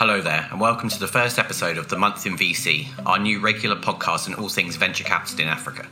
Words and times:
Hello 0.00 0.22
there, 0.22 0.48
and 0.50 0.58
welcome 0.58 0.88
to 0.88 0.98
the 0.98 1.06
first 1.06 1.38
episode 1.38 1.76
of 1.76 1.88
The 1.88 1.98
Month 1.98 2.24
in 2.24 2.34
VC, 2.34 2.88
our 3.04 3.18
new 3.18 3.38
regular 3.38 3.76
podcast 3.76 4.28
on 4.28 4.34
all 4.36 4.48
things 4.48 4.76
venture 4.76 5.04
capital 5.04 5.40
in 5.40 5.48
Africa. 5.48 5.86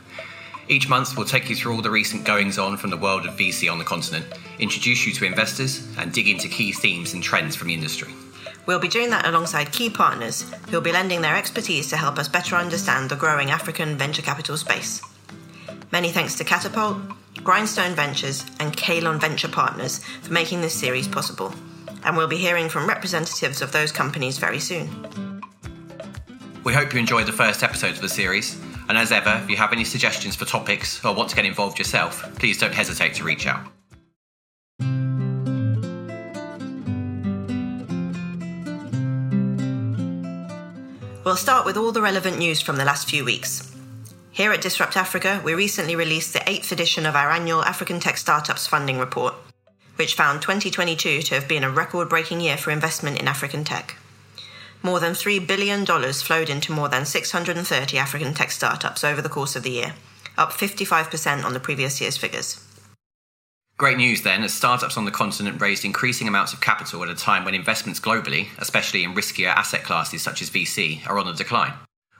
Each 0.67 0.89
month, 0.89 1.15
we'll 1.15 1.27
take 1.27 1.47
you 1.47 1.55
through 1.55 1.75
all 1.75 1.83
the 1.83 1.91
recent 1.91 2.25
goings 2.25 2.57
on 2.57 2.75
from 2.77 2.89
the 2.89 2.97
world 2.97 3.27
of 3.27 3.35
VC 3.35 3.71
on 3.71 3.77
the 3.77 3.83
continent, 3.83 4.25
introduce 4.57 5.05
you 5.05 5.13
to 5.13 5.25
investors, 5.25 5.87
and 5.99 6.11
dig 6.11 6.27
into 6.27 6.47
key 6.47 6.71
themes 6.71 7.13
and 7.13 7.21
trends 7.21 7.55
from 7.55 7.67
the 7.67 7.75
industry. 7.75 8.11
We'll 8.65 8.79
be 8.79 8.87
doing 8.87 9.11
that 9.11 9.27
alongside 9.27 9.71
key 9.71 9.91
partners 9.91 10.51
who'll 10.71 10.81
be 10.81 10.91
lending 10.91 11.21
their 11.21 11.35
expertise 11.35 11.87
to 11.91 11.97
help 11.97 12.17
us 12.17 12.27
better 12.27 12.55
understand 12.55 13.11
the 13.11 13.15
growing 13.15 13.51
African 13.51 13.95
venture 13.95 14.23
capital 14.23 14.57
space. 14.57 15.03
Many 15.91 16.09
thanks 16.09 16.33
to 16.37 16.43
Katapult, 16.43 17.15
Grindstone 17.43 17.93
Ventures, 17.93 18.43
and 18.59 18.75
Kalon 18.75 19.19
Venture 19.19 19.49
Partners 19.49 20.03
for 20.23 20.33
making 20.33 20.61
this 20.61 20.73
series 20.73 21.07
possible 21.07 21.53
and 22.03 22.15
we'll 22.15 22.27
be 22.27 22.37
hearing 22.37 22.69
from 22.69 22.87
representatives 22.87 23.61
of 23.61 23.71
those 23.71 23.91
companies 23.91 24.37
very 24.37 24.59
soon. 24.59 25.41
We 26.63 26.73
hope 26.73 26.93
you 26.93 26.99
enjoyed 26.99 27.25
the 27.25 27.31
first 27.31 27.63
episode 27.63 27.91
of 27.91 28.01
the 28.01 28.09
series, 28.09 28.59
and 28.89 28.97
as 28.97 29.11
ever, 29.11 29.39
if 29.43 29.49
you 29.49 29.57
have 29.57 29.71
any 29.71 29.83
suggestions 29.83 30.35
for 30.35 30.45
topics 30.45 31.03
or 31.05 31.13
want 31.13 31.29
to 31.29 31.35
get 31.35 31.45
involved 31.45 31.77
yourself, 31.77 32.23
please 32.37 32.57
don't 32.57 32.73
hesitate 32.73 33.13
to 33.15 33.23
reach 33.23 33.47
out. 33.47 33.65
We'll 41.23 41.35
start 41.35 41.65
with 41.65 41.77
all 41.77 41.91
the 41.91 42.01
relevant 42.01 42.39
news 42.39 42.59
from 42.59 42.77
the 42.77 42.85
last 42.85 43.07
few 43.07 43.23
weeks. 43.23 43.71
Here 44.31 44.51
at 44.51 44.61
Disrupt 44.61 44.97
Africa, 44.97 45.41
we 45.43 45.53
recently 45.53 45.95
released 45.95 46.33
the 46.33 46.49
eighth 46.49 46.71
edition 46.71 47.05
of 47.05 47.15
our 47.15 47.29
annual 47.29 47.63
African 47.63 47.99
Tech 47.99 48.17
Startups 48.17 48.65
Funding 48.65 48.97
Report, 48.97 49.35
which 49.99 50.15
found 50.15 50.41
2022 50.41 51.21
to 51.23 51.35
have 51.35 51.45
been 51.45 51.65
a 51.65 51.69
record 51.69 52.07
breaking 52.07 52.39
year 52.39 52.55
for 52.55 52.71
investment 52.71 53.19
in 53.19 53.27
African 53.27 53.65
tech. 53.65 53.97
More 54.81 55.01
than 55.01 55.11
$3 55.11 55.45
billion 55.45 55.85
flowed 55.85 56.49
into 56.49 56.71
more 56.71 56.87
than 56.87 57.05
630 57.05 57.97
African 57.97 58.33
tech 58.33 58.51
startups 58.51 59.03
over 59.03 59.21
the 59.21 59.27
course 59.27 59.57
of 59.57 59.63
the 59.63 59.71
year, 59.71 59.95
up 60.37 60.53
55% 60.53 61.43
on 61.43 61.53
the 61.53 61.59
previous 61.59 61.99
year's 61.99 62.15
figures. 62.15 62.65
Great 63.77 63.97
news 63.97 64.21
then, 64.21 64.41
as 64.43 64.53
startups 64.53 64.95
on 64.95 65.03
the 65.03 65.11
continent 65.11 65.59
raised 65.59 65.83
increasing 65.83 66.29
amounts 66.29 66.53
of 66.53 66.61
capital 66.61 67.03
at 67.03 67.09
a 67.09 67.15
time 67.15 67.43
when 67.43 67.53
investments 67.53 67.99
globally, 67.99 68.47
especially 68.57 69.03
in 69.03 69.13
riskier 69.13 69.47
asset 69.47 69.83
classes 69.83 70.21
such 70.21 70.41
as 70.41 70.49
VC, 70.49 71.05
are 71.09 71.19
on 71.19 71.25
the 71.25 71.33
decline. 71.33 71.73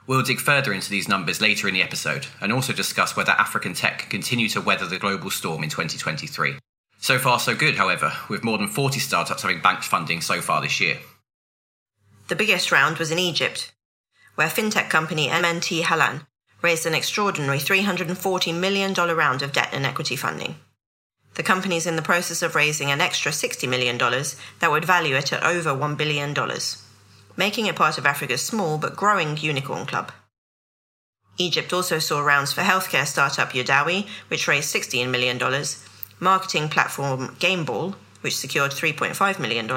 We'll 0.06 0.20
dig 0.20 0.38
further 0.38 0.74
into 0.74 0.90
these 0.90 1.08
numbers 1.08 1.40
later 1.40 1.66
in 1.66 1.72
the 1.72 1.82
episode 1.82 2.26
and 2.42 2.52
also 2.52 2.74
discuss 2.74 3.16
whether 3.16 3.32
African 3.32 3.72
tech 3.72 4.00
can 4.00 4.10
continue 4.10 4.50
to 4.50 4.60
weather 4.60 4.86
the 4.86 4.98
global 4.98 5.30
storm 5.30 5.62
in 5.62 5.70
2023. 5.70 6.56
So 7.00 7.18
far, 7.18 7.40
so 7.40 7.56
good, 7.56 7.76
however, 7.76 8.12
with 8.28 8.44
more 8.44 8.58
than 8.58 8.68
40 8.68 9.00
startups 9.00 9.42
having 9.42 9.62
banked 9.62 9.84
funding 9.84 10.20
so 10.20 10.42
far 10.42 10.60
this 10.60 10.80
year. 10.80 10.98
The 12.28 12.36
biggest 12.36 12.70
round 12.70 12.98
was 12.98 13.10
in 13.10 13.18
Egypt, 13.18 13.72
where 14.34 14.48
fintech 14.48 14.90
company 14.90 15.28
MNT 15.28 15.80
Halan 15.80 16.26
raised 16.62 16.84
an 16.84 16.94
extraordinary 16.94 17.58
$340 17.58 18.58
million 18.58 18.92
round 18.92 19.40
of 19.40 19.52
debt 19.52 19.70
and 19.72 19.86
equity 19.86 20.14
funding. 20.14 20.56
The 21.34 21.42
company 21.42 21.76
is 21.76 21.86
in 21.86 21.96
the 21.96 22.02
process 22.02 22.42
of 22.42 22.54
raising 22.54 22.90
an 22.90 23.00
extra 23.00 23.32
$60 23.32 23.66
million 23.66 23.96
that 23.96 24.70
would 24.70 24.84
value 24.84 25.16
it 25.16 25.32
at 25.32 25.42
over 25.42 25.70
$1 25.70 25.96
billion, 25.96 26.36
making 27.34 27.66
it 27.66 27.76
part 27.76 27.96
of 27.96 28.04
Africa's 28.04 28.42
small 28.42 28.76
but 28.76 28.94
growing 28.94 29.38
unicorn 29.38 29.86
club. 29.86 30.12
Egypt 31.38 31.72
also 31.72 31.98
saw 31.98 32.20
rounds 32.20 32.52
for 32.52 32.60
healthcare 32.60 33.06
startup 33.06 33.52
Yodawi, 33.52 34.06
which 34.28 34.46
raised 34.46 34.74
$16 34.74 35.08
million, 35.08 35.38
marketing 36.20 36.68
platform 36.68 37.34
Gameball, 37.40 37.94
which 38.20 38.36
secured 38.36 38.72
$3.5 38.72 39.38
million, 39.38 39.70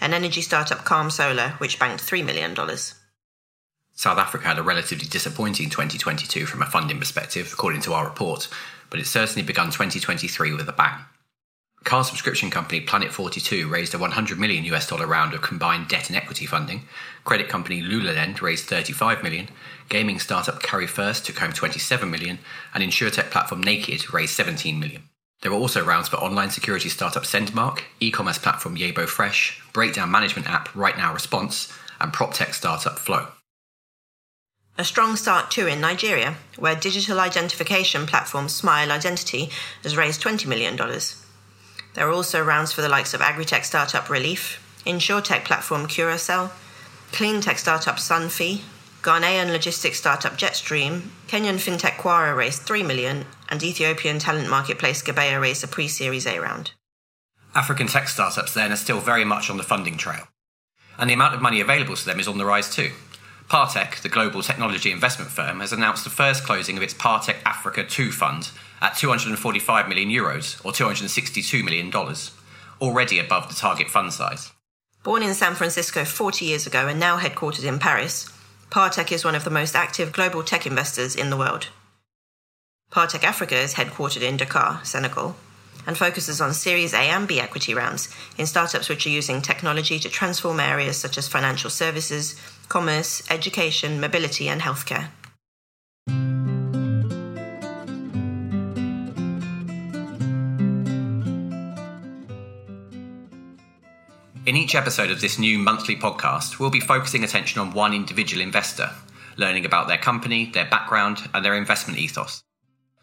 and 0.00 0.14
energy 0.14 0.40
startup 0.40 0.84
KarmSolar, 0.84 1.58
which 1.60 1.78
banked 1.78 2.04
$3 2.04 2.24
million. 2.24 2.54
South 3.94 4.18
Africa 4.18 4.46
had 4.46 4.58
a 4.58 4.62
relatively 4.62 5.08
disappointing 5.08 5.68
2022 5.68 6.46
from 6.46 6.62
a 6.62 6.66
funding 6.66 7.00
perspective, 7.00 7.50
according 7.52 7.80
to 7.80 7.92
our 7.92 8.04
report, 8.04 8.48
but 8.90 9.00
it 9.00 9.06
certainly 9.06 9.42
begun 9.42 9.66
2023 9.72 10.54
with 10.54 10.68
a 10.68 10.72
bang. 10.72 11.00
Car 11.84 12.04
subscription 12.04 12.50
company 12.50 12.80
Planet 12.80 13.12
42 13.12 13.68
raised 13.68 13.94
a 13.94 13.98
100 13.98 14.38
million 14.38 14.64
US 14.66 14.86
dollar 14.88 15.06
round 15.06 15.32
of 15.32 15.42
combined 15.42 15.88
debt 15.88 16.08
and 16.08 16.16
equity 16.16 16.44
funding. 16.44 16.82
Credit 17.24 17.48
company 17.48 17.82
Lulalend 17.82 18.40
raised 18.40 18.66
35 18.66 19.22
million. 19.22 19.48
Gaming 19.88 20.18
startup 20.18 20.62
Carry1st 20.62 21.24
took 21.24 21.38
home 21.38 21.52
27 21.52 22.10
million, 22.10 22.38
and 22.74 22.84
insurtech 22.84 23.30
platform 23.30 23.62
Naked 23.62 24.12
raised 24.12 24.34
17 24.34 24.78
million. 24.78 25.04
There 25.42 25.52
were 25.52 25.58
also 25.58 25.84
rounds 25.84 26.08
for 26.08 26.16
online 26.16 26.50
security 26.50 26.88
startup 26.88 27.22
Sendmarc, 27.22 27.82
e-commerce 28.00 28.38
platform 28.38 28.76
Yebo 28.76 29.06
Fresh, 29.06 29.62
breakdown 29.72 30.10
management 30.10 30.48
app 30.48 30.74
Right 30.74 30.96
Now 30.96 31.12
Response, 31.14 31.72
and 32.00 32.12
prop 32.12 32.34
tech 32.34 32.54
startup 32.54 32.98
Flow. 32.98 33.28
A 34.76 34.84
strong 34.84 35.16
start 35.16 35.50
too 35.50 35.66
in 35.66 35.80
Nigeria, 35.80 36.36
where 36.56 36.74
digital 36.74 37.20
identification 37.20 38.06
platform 38.06 38.48
Smile 38.48 38.90
Identity 38.90 39.50
has 39.82 39.96
raised 39.96 40.22
$20 40.22 40.46
million. 40.46 40.76
There 41.94 42.08
are 42.08 42.12
also 42.12 42.42
rounds 42.42 42.72
for 42.72 42.82
the 42.82 42.88
likes 42.88 43.14
of 43.14 43.20
agri-tech 43.20 43.64
startup 43.64 44.04
Releaf, 44.04 44.58
insurtech 44.84 45.44
platform 45.44 45.86
Curacell, 45.86 46.50
clean 47.12 47.40
tech 47.40 47.58
startup 47.58 47.96
SunFi, 47.96 48.60
Ghanaian 49.02 49.52
logistics 49.52 49.98
startup 49.98 50.36
Jetstream, 50.36 51.02
Kenyan 51.28 51.56
fintech 51.56 51.96
Kwara 51.98 52.36
raised 52.36 52.62
3 52.62 52.82
million, 52.82 53.26
and 53.48 53.62
Ethiopian 53.62 54.18
talent 54.18 54.50
marketplace 54.50 55.02
Gebeya 55.02 55.40
raised 55.40 55.62
a 55.62 55.68
pre-series 55.68 56.26
A 56.26 56.40
round. 56.40 56.72
African 57.54 57.86
tech 57.86 58.08
startups 58.08 58.54
then 58.54 58.72
are 58.72 58.76
still 58.76 59.00
very 59.00 59.24
much 59.24 59.50
on 59.50 59.56
the 59.56 59.62
funding 59.62 59.96
trail. 59.96 60.26
And 60.98 61.08
the 61.08 61.14
amount 61.14 61.34
of 61.34 61.42
money 61.42 61.60
available 61.60 61.94
to 61.94 62.04
them 62.04 62.18
is 62.18 62.26
on 62.26 62.38
the 62.38 62.44
rise 62.44 62.74
too. 62.74 62.90
Partech, 63.48 64.02
the 64.02 64.08
global 64.08 64.42
technology 64.42 64.90
investment 64.90 65.30
firm, 65.30 65.60
has 65.60 65.72
announced 65.72 66.04
the 66.04 66.10
first 66.10 66.44
closing 66.44 66.76
of 66.76 66.82
its 66.82 66.92
Partech 66.92 67.36
Africa 67.46 67.84
2 67.84 68.10
fund 68.10 68.50
at 68.82 68.96
245 68.96 69.88
million 69.88 70.10
euros 70.10 70.62
or 70.64 70.72
262 70.72 71.62
million 71.62 71.88
dollars, 71.88 72.32
already 72.80 73.18
above 73.18 73.48
the 73.48 73.54
target 73.54 73.88
fund 73.88 74.12
size. 74.12 74.52
Born 75.02 75.22
in 75.22 75.34
San 75.34 75.54
Francisco 75.54 76.04
40 76.04 76.44
years 76.44 76.66
ago 76.66 76.88
and 76.88 77.00
now 77.00 77.16
headquartered 77.18 77.64
in 77.64 77.78
Paris, 77.78 78.28
Partech 78.70 79.10
is 79.12 79.24
one 79.24 79.34
of 79.34 79.44
the 79.44 79.50
most 79.50 79.74
active 79.74 80.12
global 80.12 80.42
tech 80.42 80.66
investors 80.66 81.16
in 81.16 81.30
the 81.30 81.38
world. 81.38 81.68
Partech 82.90 83.24
Africa 83.24 83.56
is 83.56 83.74
headquartered 83.74 84.20
in 84.20 84.36
Dakar, 84.36 84.84
Senegal, 84.84 85.36
and 85.86 85.96
focuses 85.96 86.38
on 86.38 86.52
Series 86.52 86.92
A 86.92 86.98
and 86.98 87.26
B 87.26 87.40
equity 87.40 87.72
rounds 87.72 88.14
in 88.36 88.44
startups 88.44 88.90
which 88.90 89.06
are 89.06 89.10
using 89.10 89.40
technology 89.40 89.98
to 89.98 90.10
transform 90.10 90.60
areas 90.60 90.98
such 90.98 91.16
as 91.16 91.28
financial 91.28 91.70
services, 91.70 92.38
commerce, 92.68 93.22
education, 93.30 94.00
mobility, 94.00 94.48
and 94.48 94.60
healthcare. 94.60 95.08
In 104.48 104.56
each 104.56 104.74
episode 104.74 105.10
of 105.10 105.20
this 105.20 105.38
new 105.38 105.58
monthly 105.58 105.94
podcast, 105.94 106.58
we'll 106.58 106.70
be 106.70 106.80
focusing 106.80 107.22
attention 107.22 107.60
on 107.60 107.72
one 107.72 107.92
individual 107.92 108.40
investor, 108.40 108.92
learning 109.36 109.66
about 109.66 109.88
their 109.88 109.98
company, 109.98 110.46
their 110.46 110.64
background, 110.64 111.28
and 111.34 111.44
their 111.44 111.54
investment 111.54 111.98
ethos. 111.98 112.42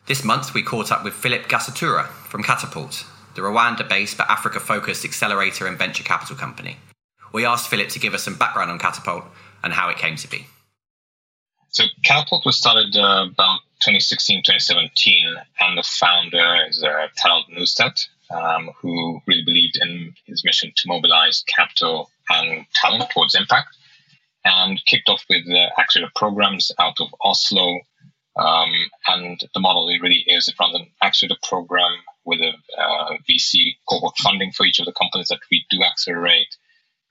This 0.07 0.23
month, 0.23 0.55
we 0.55 0.63
caught 0.63 0.91
up 0.91 1.03
with 1.03 1.13
Philip 1.13 1.44
Gasaatura 1.44 2.07
from 2.07 2.41
Katapult, 2.41 3.05
the 3.35 3.44
Rwanda 3.44 3.88
based 3.88 4.17
but 4.17 4.28
Africa 4.28 4.59
focused 4.59 5.05
accelerator 5.05 5.67
and 5.67 5.78
venture 5.78 6.03
capital 6.03 6.35
company. 6.35 6.78
We 7.31 7.45
asked 7.45 7.69
Philip 7.69 7.89
to 7.89 8.00
give 8.00 8.16
us 8.16 8.23
some 8.23 8.39
background 8.39 8.72
on 8.72 8.79
Katapult 8.79 9.25
and 9.63 9.72
how 9.72 9.89
it 9.89 10.00
came 10.00 10.16
to 10.16 10.28
be. 10.28 10.47
So, 11.69 11.84
Katapult 12.03 12.44
was 12.44 12.57
started 12.57 12.95
uh, 12.95 13.28
about 13.31 13.59
2016, 13.81 14.40
2017, 14.40 15.35
and 15.59 15.78
the 15.78 15.84
founder 15.84 16.66
is 16.67 16.84
uh, 16.84 17.08
Talal 17.16 17.43
Nustat, 17.55 18.08
um, 18.31 18.72
who 18.81 19.19
really 19.27 19.43
believed 19.43 19.77
in 19.81 20.13
his 20.25 20.43
mission 20.43 20.72
to 20.75 20.87
mobilize 20.87 21.43
capital 21.47 22.09
and 22.29 22.66
talent 22.73 23.09
towards 23.11 23.35
impact, 23.35 23.69
and 24.43 24.79
kicked 24.85 25.09
off 25.09 25.23
with 25.29 25.45
the 25.45 25.69
accelerator 25.79 26.11
programs 26.16 26.72
out 26.79 26.99
of 26.99 27.13
Oslo. 27.23 27.79
Um, 28.37 28.72
and 29.07 29.39
the 29.53 29.61
model 29.61 29.87
really 30.01 30.23
is 30.27 30.47
it 30.47 30.59
runs 30.59 30.75
an 30.75 30.87
accelerator 31.01 31.39
program 31.41 31.91
with 32.25 32.41
a 32.41 32.51
uh, 32.81 33.17
VC 33.29 33.77
cohort 33.87 34.17
funding 34.17 34.51
for 34.51 34.66
each 34.66 34.79
of 34.79 34.85
the 34.85 34.93
companies 34.93 35.27
that 35.29 35.39
we 35.49 35.66
do 35.69 35.81
accelerate. 35.83 36.55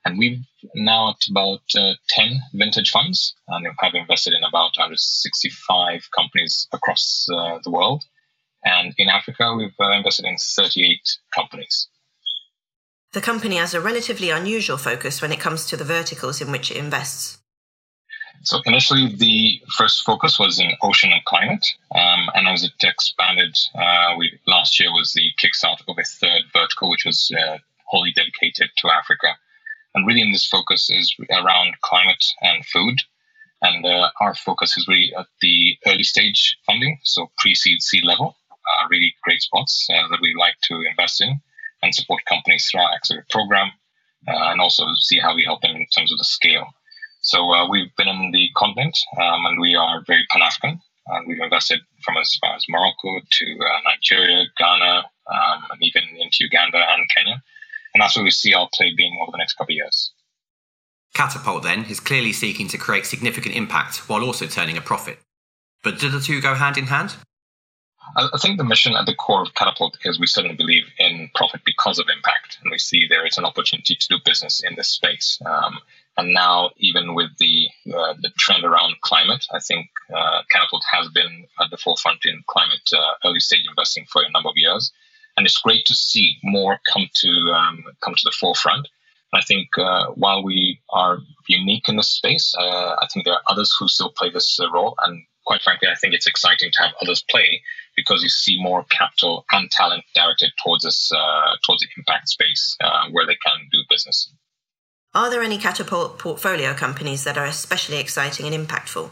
And 0.04 0.18
we've 0.18 0.40
now 0.74 1.10
at 1.10 1.26
about 1.30 1.62
uh, 1.76 1.94
10 2.10 2.40
vintage 2.52 2.90
funds 2.90 3.34
and 3.48 3.66
have 3.78 3.94
invested 3.94 4.34
in 4.34 4.44
about 4.44 4.76
165 4.76 6.08
companies 6.14 6.68
across 6.72 7.26
uh, 7.32 7.58
the 7.64 7.70
world. 7.70 8.04
And 8.64 8.94
in 8.96 9.08
Africa, 9.08 9.54
we've 9.54 9.74
uh, 9.78 9.90
invested 9.90 10.26
in 10.26 10.36
38 10.36 11.18
companies. 11.34 11.88
The 13.12 13.20
company 13.20 13.56
has 13.56 13.74
a 13.74 13.80
relatively 13.80 14.30
unusual 14.30 14.76
focus 14.76 15.22
when 15.22 15.32
it 15.32 15.38
comes 15.38 15.66
to 15.66 15.76
the 15.76 15.84
verticals 15.84 16.40
in 16.40 16.50
which 16.50 16.70
it 16.70 16.76
invests. 16.76 17.38
So 18.42 18.60
initially, 18.66 19.14
the 19.14 19.60
first 19.78 20.04
focus 20.04 20.38
was 20.38 20.58
in 20.58 20.72
ocean 20.82 21.12
and 21.12 21.24
climate, 21.24 21.66
um, 21.94 22.28
and 22.34 22.48
as 22.48 22.62
it 22.62 22.72
expanded, 22.82 23.56
uh, 23.74 24.16
we, 24.18 24.38
last 24.46 24.78
year 24.78 24.90
was 24.92 25.12
the 25.12 25.30
kickstart 25.40 25.80
of 25.88 25.96
a 25.98 26.02
third 26.02 26.42
vertical, 26.52 26.90
which 26.90 27.06
was 27.06 27.30
uh, 27.38 27.58
wholly 27.86 28.12
dedicated 28.12 28.68
to 28.78 28.90
Africa. 28.90 29.28
And 29.94 30.06
really, 30.06 30.20
in 30.20 30.32
this 30.32 30.46
focus 30.46 30.90
is 30.90 31.14
around 31.30 31.74
climate 31.82 32.24
and 32.42 32.66
food. 32.66 33.00
And 33.62 33.86
uh, 33.86 34.10
our 34.20 34.34
focus 34.34 34.76
is 34.76 34.86
really 34.88 35.14
at 35.16 35.26
the 35.40 35.78
early 35.86 36.02
stage 36.02 36.58
funding, 36.66 36.98
so 37.02 37.30
pre 37.38 37.54
seed, 37.54 37.80
seed 37.80 38.04
level, 38.04 38.36
uh, 38.66 38.88
really 38.90 39.14
great 39.22 39.40
spots 39.40 39.86
uh, 39.90 40.08
that 40.08 40.20
we 40.20 40.34
like 40.38 40.54
to 40.64 40.80
invest 40.88 41.20
in 41.20 41.40
and 41.82 41.94
support 41.94 42.24
companies 42.26 42.68
through 42.70 42.80
our 42.80 42.92
accelerator 42.94 43.26
program 43.30 43.70
uh, 44.28 44.50
and 44.50 44.60
also 44.60 44.86
see 44.96 45.18
how 45.18 45.34
we 45.34 45.44
help 45.44 45.60
them 45.62 45.76
in 45.76 45.86
terms 45.94 46.12
of 46.12 46.18
the 46.18 46.24
scale. 46.24 46.66
So 47.20 47.52
uh, 47.52 47.68
we've 47.68 47.94
been 47.96 48.08
in 48.08 48.30
the 48.32 48.48
continent 48.56 48.98
um, 49.16 49.46
and 49.46 49.60
we 49.60 49.74
are 49.74 50.02
very 50.06 50.26
Pan 50.30 50.42
African. 50.42 50.80
And 51.06 51.28
we've 51.28 51.40
invested 51.40 51.80
from 52.02 52.16
as 52.16 52.36
far 52.40 52.54
as 52.54 52.64
Morocco 52.68 53.20
to 53.30 53.44
uh, 53.60 53.80
Nigeria, 53.84 54.44
Ghana, 54.56 55.04
um, 55.26 55.64
and 55.70 55.82
even 55.82 56.02
into 56.18 56.38
Uganda 56.40 56.78
and 56.78 57.06
Kenya. 57.14 57.42
And 57.92 58.00
that's 58.00 58.16
where 58.16 58.24
we 58.24 58.30
see 58.30 58.54
our 58.54 58.68
play 58.72 58.92
being 58.96 59.18
over 59.22 59.30
the 59.30 59.38
next 59.38 59.54
couple 59.54 59.72
of 59.72 59.76
years. 59.76 60.12
Katapult, 61.14 61.62
then, 61.62 61.84
is 61.84 62.00
clearly 62.00 62.32
seeking 62.32 62.68
to 62.68 62.78
create 62.78 63.06
significant 63.06 63.54
impact 63.54 64.08
while 64.08 64.24
also 64.24 64.46
turning 64.46 64.76
a 64.76 64.80
profit. 64.80 65.18
But 65.82 65.98
do 65.98 66.08
the 66.08 66.20
two 66.20 66.40
go 66.40 66.54
hand 66.54 66.78
in 66.78 66.86
hand? 66.86 67.14
I 68.16 68.38
think 68.38 68.58
the 68.58 68.64
mission 68.64 68.94
at 68.94 69.06
the 69.06 69.14
core 69.14 69.42
of 69.42 69.54
Katapult 69.54 69.94
is 70.04 70.20
we 70.20 70.26
certainly 70.26 70.56
believe 70.56 70.84
in 70.98 71.30
profit 71.34 71.62
because 71.64 71.98
of 71.98 72.06
impact, 72.14 72.58
and 72.62 72.70
we 72.70 72.78
see 72.78 73.06
there 73.06 73.26
is 73.26 73.38
an 73.38 73.44
opportunity 73.44 73.96
to 73.96 74.08
do 74.08 74.18
business 74.24 74.62
in 74.62 74.74
this 74.76 74.88
space. 74.88 75.40
Um, 75.44 75.78
and 76.16 76.32
now, 76.32 76.70
even 76.76 77.14
with 77.14 77.30
the 77.38 77.68
uh, 77.92 78.14
the 78.20 78.30
trend 78.38 78.64
around 78.64 79.00
climate, 79.00 79.44
I 79.52 79.58
think 79.58 79.88
uh, 80.14 80.42
Katapult 80.54 80.82
has 80.92 81.08
been 81.08 81.46
at 81.60 81.70
the 81.70 81.76
forefront 81.76 82.24
in 82.24 82.44
climate 82.46 82.88
uh, 82.92 83.14
early 83.24 83.40
stage 83.40 83.66
investing 83.68 84.06
for 84.12 84.22
a 84.22 84.30
number 84.30 84.48
of 84.48 84.56
years, 84.56 84.92
and 85.36 85.44
it's 85.44 85.58
great 85.58 85.84
to 85.86 85.94
see 85.94 86.38
more 86.44 86.78
come 86.92 87.08
to 87.14 87.30
um, 87.52 87.84
come 88.00 88.14
to 88.14 88.24
the 88.24 88.36
forefront. 88.38 88.86
And 89.32 89.40
I 89.40 89.44
think 89.44 89.76
uh, 89.76 90.06
while 90.14 90.44
we 90.44 90.80
are 90.90 91.18
unique 91.48 91.88
in 91.88 91.96
this 91.96 92.10
space, 92.10 92.54
uh, 92.56 92.94
I 93.00 93.08
think 93.12 93.24
there 93.24 93.34
are 93.34 93.42
others 93.48 93.74
who 93.76 93.88
still 93.88 94.10
play 94.10 94.30
this 94.30 94.60
uh, 94.60 94.70
role, 94.70 94.94
and 95.02 95.24
quite 95.46 95.62
frankly, 95.62 95.88
I 95.88 95.94
think 95.94 96.14
it's 96.14 96.26
exciting 96.26 96.70
to 96.72 96.82
have 96.82 96.92
others 97.02 97.22
play 97.28 97.62
because 97.96 98.22
you 98.22 98.28
see 98.28 98.60
more 98.60 98.84
capital 98.90 99.44
and 99.52 99.70
talent 99.70 100.04
directed 100.14 100.50
towards 100.62 100.84
this 100.84 101.10
uh, 101.12 101.56
towards 101.64 101.82
the 101.82 101.88
impact 101.96 102.28
space 102.28 102.76
uh, 102.82 103.08
where 103.10 103.26
they 103.26 103.36
can 103.46 103.68
do 103.72 103.78
business. 103.88 104.32
Are 105.14 105.30
there 105.30 105.42
any 105.42 105.58
Katapult 105.58 106.18
portfolio 106.18 106.74
companies 106.74 107.22
that 107.24 107.38
are 107.38 107.46
especially 107.46 107.98
exciting 107.98 108.52
and 108.52 108.68
impactful? 108.68 109.10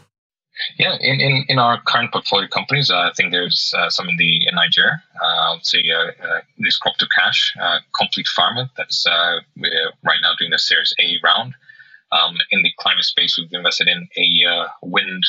Yeah, 0.77 0.97
in, 0.99 1.19
in, 1.19 1.45
in 1.49 1.59
our 1.59 1.81
current 1.81 2.11
portfolio 2.11 2.47
companies, 2.47 2.91
uh, 2.91 2.97
I 2.97 3.11
think 3.15 3.31
there's 3.31 3.73
uh, 3.75 3.89
some 3.89 4.07
in 4.07 4.17
the 4.17 4.47
in 4.47 4.55
Nigeria. 4.55 5.01
Uh, 5.19 5.55
I'd 5.55 5.65
say 5.65 5.81
uh, 5.89 6.11
uh, 6.23 6.41
there's 6.59 6.79
Crop2Cash, 6.79 7.57
uh, 7.59 7.79
Complete 7.97 8.27
Pharma, 8.37 8.69
that's 8.77 9.05
right 9.07 10.19
now 10.21 10.33
doing 10.37 10.51
the 10.51 10.59
Series 10.59 10.93
A 10.99 11.17
round. 11.23 11.55
Um, 12.13 12.35
in 12.51 12.61
the 12.61 12.71
climate 12.79 13.05
space, 13.05 13.37
we've 13.37 13.49
invested 13.51 13.87
in 13.87 14.07
a 14.17 14.67
wind 14.81 15.23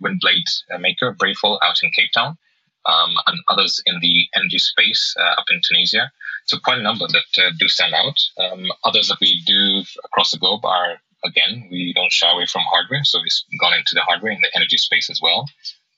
wind 0.00 0.20
blade 0.20 0.44
maker, 0.80 1.14
Brayful, 1.14 1.58
out 1.62 1.82
in 1.82 1.90
Cape 1.90 2.12
Town 2.12 2.38
um, 2.86 3.14
and 3.26 3.38
others 3.48 3.82
in 3.86 3.98
the 4.00 4.26
energy 4.34 4.58
space 4.58 5.14
uh, 5.18 5.40
up 5.40 5.46
in 5.50 5.60
Tunisia. 5.62 6.10
So 6.46 6.58
quite 6.58 6.78
a 6.78 6.82
number 6.82 7.06
that 7.06 7.44
uh, 7.44 7.50
do 7.58 7.68
stand 7.68 7.94
out. 7.94 8.18
Um, 8.38 8.66
others 8.84 9.08
that 9.08 9.18
we 9.20 9.42
do 9.46 9.82
across 10.04 10.30
the 10.30 10.38
globe 10.38 10.64
are 10.64 10.96
again 11.24 11.68
we 11.70 11.92
don't 11.94 12.12
shy 12.12 12.30
away 12.32 12.46
from 12.46 12.62
hardware, 12.70 13.04
so 13.04 13.20
we've 13.20 13.60
gone 13.60 13.74
into 13.74 13.94
the 13.94 14.00
hardware 14.00 14.32
in 14.32 14.40
the 14.40 14.50
energy 14.54 14.78
space 14.78 15.10
as 15.10 15.20
well. 15.22 15.46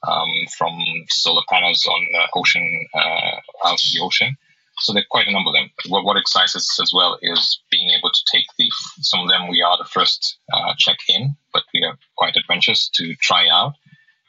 Um, 0.06 0.28
from 0.58 0.76
solar 1.10 1.42
panels 1.48 1.86
on 1.86 2.06
the 2.12 2.28
ocean 2.34 2.86
uh, 2.92 3.68
out 3.68 3.74
of 3.74 3.92
the 3.94 4.00
ocean. 4.02 4.36
So 4.82 4.92
there 4.92 5.02
are 5.02 5.10
quite 5.10 5.28
a 5.28 5.32
number 5.32 5.50
of 5.50 5.54
them. 5.54 5.70
What, 5.88 6.04
what, 6.04 6.16
excites 6.16 6.56
us 6.56 6.78
as 6.80 6.92
well 6.92 7.18
is 7.22 7.60
being 7.70 7.90
able 7.90 8.10
to 8.10 8.20
take 8.30 8.46
the 8.58 8.68
some 9.00 9.20
of 9.20 9.28
them 9.28 9.48
we 9.48 9.62
are 9.62 9.78
the 9.78 9.88
first 9.88 10.38
uh, 10.52 10.74
check 10.76 10.98
in, 11.08 11.36
but 11.52 11.62
we 11.72 11.84
are 11.84 11.96
quite 12.16 12.36
adventurous 12.36 12.88
to 12.94 13.14
try 13.16 13.48
out 13.48 13.74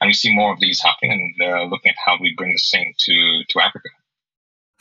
and 0.04 0.10
we 0.10 0.14
see 0.14 0.36
more 0.36 0.52
of 0.52 0.60
these 0.60 0.82
happening, 0.82 1.34
and 1.40 1.50
uh, 1.50 1.64
looking 1.64 1.92
at 1.92 1.96
how 2.06 2.18
we 2.20 2.36
bring 2.36 2.52
the 2.52 2.60
same 2.60 2.94
to 2.98 3.44
to 3.48 3.60
Africa. 3.62 3.88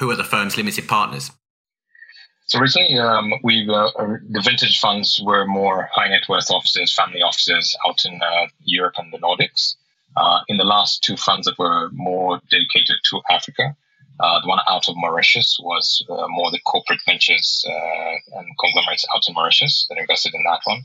Who 0.01 0.11
are 0.11 0.17
the 0.17 0.25
firm's 0.25 0.57
limited 0.57 0.89
partners? 0.89 1.31
So 2.47 2.59
originally, 2.59 2.99
um, 2.99 3.33
we 3.45 3.69
uh, 3.73 3.91
the 4.29 4.43
vintage 4.45 4.81
funds 4.81 5.23
were 5.25 5.47
more 5.47 5.89
high 5.93 6.09
net 6.09 6.25
worth 6.29 6.51
offices, 6.51 6.93
family 6.93 7.23
offices 7.23 7.79
out 7.87 8.05
in 8.05 8.21
uh, 8.21 8.47
Europe 8.65 8.95
and 8.99 9.13
the 9.13 9.19
Nordics. 9.19 9.77
Uh, 10.17 10.41
in 10.49 10.57
the 10.57 10.65
last 10.65 11.03
two 11.05 11.17
funds 11.17 11.47
that 11.47 11.59
were 11.59 11.89
more 11.93 12.41
dedicated 12.51 12.97
to 13.05 13.23
Africa, 13.31 13.77
uh, 14.21 14.41
the 14.41 14.49
one 14.49 14.61
out 14.69 14.89
of 14.89 14.97
Mauritius 14.97 15.59
was 15.61 16.05
uh, 16.09 16.27
more 16.29 16.51
the 16.51 16.61
corporate 16.61 17.01
ventures 17.07 17.65
uh, 17.69 18.39
and 18.39 18.47
conglomerates 18.61 19.07
out 19.15 19.23
in 19.29 19.35
Mauritius 19.35 19.87
that 19.89 19.99
invested 19.99 20.35
in 20.35 20.45
that 20.45 20.61
one 20.65 20.85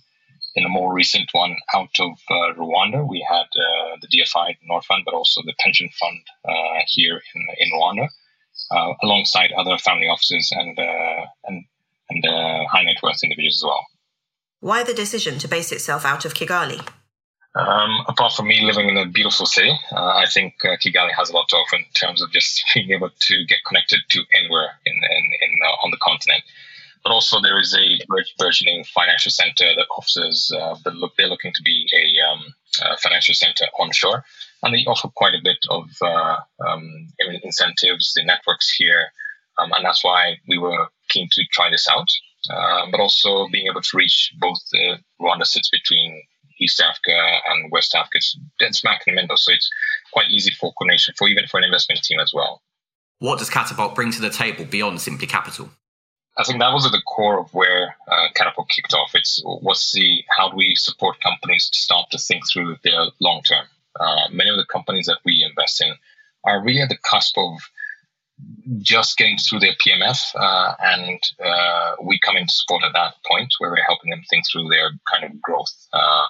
in 0.57 0.65
a 0.65 0.69
more 0.69 0.91
recent 0.91 1.29
one 1.33 1.55
out 1.75 1.93
of 1.99 2.11
uh, 2.29 2.53
Rwanda, 2.57 3.07
we 3.07 3.25
had 3.29 3.43
uh, 3.43 3.97
the 4.01 4.07
DFI 4.07 4.57
Norfund, 4.69 5.05
but 5.05 5.13
also 5.13 5.41
the 5.43 5.53
pension 5.59 5.87
fund 5.99 6.19
uh, 6.45 6.81
here 6.87 7.21
in, 7.35 7.47
in 7.59 7.71
Rwanda, 7.71 8.07
alongside 9.03 9.51
other 9.51 9.77
family 9.77 10.07
offices 10.07 10.51
and 10.51 10.77
and 11.45 11.63
and 12.09 12.25
high 12.71 12.83
net 12.83 12.97
worth 13.03 13.23
individuals 13.23 13.57
as 13.57 13.63
well. 13.63 13.85
Why 14.59 14.83
the 14.83 14.93
decision 14.93 15.37
to 15.39 15.47
base 15.47 15.71
itself 15.71 16.05
out 16.05 16.25
of 16.25 16.33
Kigali? 16.33 16.81
Um, 17.57 18.05
apart 18.07 18.33
from 18.33 18.47
me 18.47 18.61
living 18.61 18.87
in 18.87 18.97
a 18.97 19.05
beautiful 19.07 19.47
city, 19.47 19.73
I 19.91 20.25
think 20.31 20.55
Kigali 20.61 21.11
has 21.13 21.29
a 21.29 21.33
lot 21.33 21.49
to 21.49 21.55
offer 21.55 21.77
in 21.77 21.85
terms 21.95 22.21
of 22.21 22.31
just 22.31 22.63
being 22.73 22.91
able 22.91 23.09
to 23.09 23.45
get 23.45 23.59
connected 23.65 23.99
to 24.09 24.23
anywhere 24.37 24.69
in, 24.85 24.93
in, 24.93 25.23
in 25.41 25.59
on 25.83 25.91
the 25.91 25.97
continent. 25.97 26.43
But 27.03 27.13
also 27.13 27.41
there 27.41 27.59
is 27.59 27.73
a 27.73 27.99
burgeoning 28.37 28.83
financial 28.83 29.31
center 29.31 29.73
that 29.75 29.87
offers 29.97 30.51
uh, 30.53 30.75
look 30.91 31.13
they're 31.17 31.27
looking 31.27 31.53
to 31.53 31.63
be 31.63 31.87
a, 31.95 32.29
um, 32.29 32.53
a, 32.83 32.97
financial 32.97 33.33
center 33.33 33.65
onshore, 33.79 34.23
and 34.61 34.73
they 34.73 34.85
offer 34.85 35.07
quite 35.15 35.33
a 35.33 35.41
bit 35.43 35.57
of 35.69 35.89
uh, 36.01 36.37
um, 36.67 37.07
incentives, 37.43 38.13
the 38.13 38.23
networks 38.25 38.71
here, 38.71 39.07
um, 39.57 39.71
and 39.73 39.85
that's 39.85 40.03
why 40.03 40.35
we 40.47 40.57
were 40.57 40.87
keen 41.07 41.29
to 41.31 41.43
try 41.51 41.69
this 41.69 41.87
out. 41.87 42.09
Uh, 42.49 42.85
but 42.91 42.99
also 42.99 43.47
being 43.49 43.67
able 43.67 43.81
to 43.81 43.97
reach 43.97 44.31
both 44.39 44.59
the 44.71 44.97
Rwanda 45.19 45.45
sits 45.45 45.69
between 45.69 46.21
East 46.59 46.81
Africa 46.81 47.17
and 47.49 47.71
West 47.71 47.95
Africa. 47.95 48.17
It's 48.59 48.79
smack 48.79 49.03
in 49.07 49.15
the 49.15 49.21
middle, 49.21 49.37
so 49.37 49.51
it's 49.51 49.69
quite 50.11 50.29
easy 50.29 50.51
for 50.51 50.73
coordination 50.73 51.13
for 51.17 51.27
even 51.27 51.45
for 51.47 51.57
an 51.57 51.63
investment 51.63 52.03
team 52.03 52.19
as 52.19 52.31
well. 52.33 52.61
What 53.19 53.39
does 53.39 53.49
Katapult 53.49 53.95
bring 53.95 54.11
to 54.11 54.21
the 54.21 54.29
table 54.29 54.65
beyond 54.65 55.01
simply 55.01 55.27
capital? 55.27 55.69
I 56.37 56.43
think 56.43 56.59
that 56.59 56.71
was 56.71 56.85
at 56.85 56.91
the 56.91 57.01
core 57.01 57.39
of 57.39 57.51
where 57.53 57.95
uh, 58.07 58.27
Katapult 58.35 58.69
kicked 58.69 58.93
off. 58.93 59.11
It's 59.15 59.41
what's 59.43 59.91
the 59.93 60.23
how 60.29 60.49
do 60.49 60.55
we 60.55 60.75
support 60.75 61.19
companies 61.19 61.69
to 61.69 61.79
start 61.79 62.11
to 62.11 62.19
think 62.19 62.43
through 62.47 62.77
their 62.83 63.07
long 63.19 63.41
term. 63.41 63.65
Uh, 63.99 64.29
many 64.31 64.51
of 64.51 64.57
the 64.57 64.65
companies 64.71 65.07
that 65.07 65.17
we 65.25 65.43
invest 65.47 65.81
in 65.81 65.93
are 66.43 66.63
really 66.63 66.81
at 66.81 66.89
the 66.89 66.97
cusp 66.97 67.35
of 67.37 67.57
just 68.77 69.17
getting 69.17 69.37
through 69.39 69.59
their 69.59 69.73
PMF, 69.73 70.35
uh, 70.35 70.75
and 70.79 71.19
uh, 71.43 71.95
we 72.03 72.19
come 72.19 72.37
into 72.37 72.53
support 72.53 72.83
at 72.83 72.93
that 72.93 73.15
point 73.25 73.51
where 73.57 73.71
we're 73.71 73.83
helping 73.87 74.11
them 74.11 74.21
think 74.29 74.45
through 74.47 74.69
their 74.69 74.91
kind 75.11 75.23
of 75.23 75.41
growth. 75.41 75.87
Uh, 75.91 76.27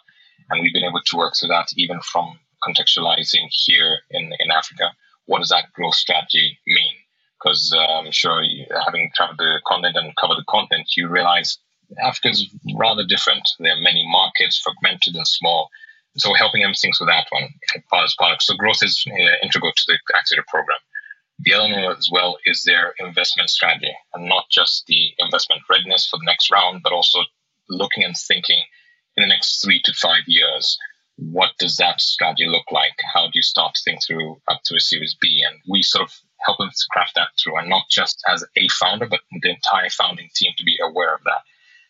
and 0.49 0.61
we've 0.61 0.73
been 0.73 0.85
able 0.85 1.01
to 1.05 1.17
work 1.17 1.33
through 1.35 1.49
that 1.49 1.67
even 1.75 1.99
from 2.01 2.39
contextualizing 2.63 3.47
here 3.49 3.99
in, 4.11 4.31
in 4.39 4.51
Africa. 4.51 4.91
What 5.25 5.39
does 5.39 5.49
that 5.49 5.73
growth 5.73 5.95
strategy 5.95 6.57
mean? 6.65 6.95
because 7.37 7.75
I'm 7.77 8.11
sure 8.11 8.41
you, 8.43 8.65
having 8.85 9.11
traveled 9.15 9.39
the 9.39 9.61
continent 9.67 9.97
and 9.97 10.15
covered 10.15 10.37
the 10.37 10.45
continent, 10.49 10.89
you 10.95 11.07
realize 11.07 11.57
Africa 12.03 12.29
is 12.29 12.47
rather 12.75 13.05
different. 13.05 13.47
There 13.59 13.73
are 13.73 13.81
many 13.81 14.05
markets, 14.07 14.59
fragmented 14.59 15.15
and 15.15 15.27
small. 15.27 15.69
So 16.17 16.33
helping 16.33 16.61
them 16.61 16.73
think 16.73 16.97
through 16.97 17.07
that 17.07 17.27
one 17.29 17.49
part 17.89 18.09
of. 18.21 18.41
So 18.41 18.55
growth 18.55 18.81
is 18.81 19.05
uh, 19.07 19.13
integral 19.43 19.71
to 19.71 19.83
the 19.87 19.99
accelerator 20.17 20.45
program. 20.47 20.79
The 21.39 21.53
other 21.53 21.71
one 21.71 21.95
as 21.95 22.09
well 22.11 22.37
is 22.45 22.63
their 22.63 22.95
investment 22.99 23.51
strategy, 23.51 23.93
and 24.15 24.27
not 24.27 24.45
just 24.49 24.87
the 24.87 25.11
investment 25.19 25.61
readiness 25.69 26.07
for 26.07 26.17
the 26.17 26.25
next 26.25 26.49
round, 26.49 26.81
but 26.81 26.93
also 26.93 27.19
looking 27.69 28.03
and 28.03 28.17
thinking 28.17 28.59
in 29.17 29.23
the 29.23 29.27
next 29.27 29.61
three 29.63 29.81
to 29.83 29.93
five 29.93 30.23
years. 30.27 30.77
What 31.17 31.49
does 31.57 31.77
that 31.77 31.99
strategy 31.99 32.45
look 32.45 32.71
like? 32.71 32.93
How 33.13 33.25
do 33.25 33.31
you 33.33 33.41
start 33.41 33.73
to 33.75 33.81
think 33.83 34.03
through 34.03 34.39
up 34.47 34.61
to 34.65 34.75
a 34.75 34.79
Series 34.79 35.15
B? 35.19 35.43
And 35.45 35.59
we 35.67 35.81
sort 35.81 36.07
of 36.07 36.15
help 36.45 36.59
them 36.59 36.69
to 36.69 36.85
craft 36.91 37.15
that 37.15 37.29
through, 37.41 37.57
and 37.57 37.67
not 37.67 37.89
just 37.89 38.23
as 38.27 38.45
a 38.55 38.67
founder, 38.79 39.07
but 39.07 39.21
the 39.41 39.49
entire 39.49 39.89
founding 39.89 40.29
team 40.35 40.51
to 40.57 40.63
be 40.63 40.77
aware 40.81 41.15
of 41.15 41.23
that. 41.23 41.41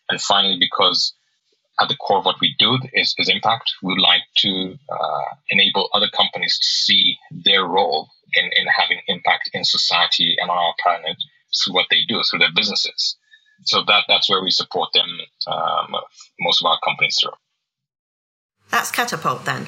And 0.09 0.21
finally, 0.21 0.57
because 0.57 1.13
at 1.79 1.89
the 1.89 1.97
core 1.97 2.19
of 2.19 2.25
what 2.25 2.39
we 2.41 2.55
do 2.57 2.79
is, 2.93 3.13
is 3.17 3.29
impact, 3.29 3.73
we 3.83 3.93
would 3.93 4.01
like 4.01 4.23
to 4.37 4.75
uh, 4.89 5.35
enable 5.49 5.89
other 5.93 6.09
companies 6.15 6.57
to 6.57 6.65
see 6.65 7.17
their 7.29 7.65
role 7.65 8.09
in, 8.33 8.45
in 8.45 8.65
having 8.67 8.99
impact 9.07 9.49
in 9.53 9.63
society 9.63 10.35
and 10.39 10.49
on 10.49 10.57
our 10.57 10.73
planet 10.81 11.17
through 11.53 11.73
what 11.73 11.87
they 11.91 12.03
do, 12.07 12.21
through 12.23 12.39
their 12.39 12.53
businesses. 12.55 13.17
So 13.67 13.83
that 13.85 14.05
that's 14.07 14.29
where 14.29 14.41
we 14.41 14.51
support 14.51 14.89
them, 14.93 15.09
um, 15.47 15.95
most 16.39 16.61
of 16.61 16.65
our 16.65 16.79
companies 16.83 17.17
through. 17.21 17.33
That's 18.71 18.91
Katapult 18.91 19.45
then. 19.45 19.67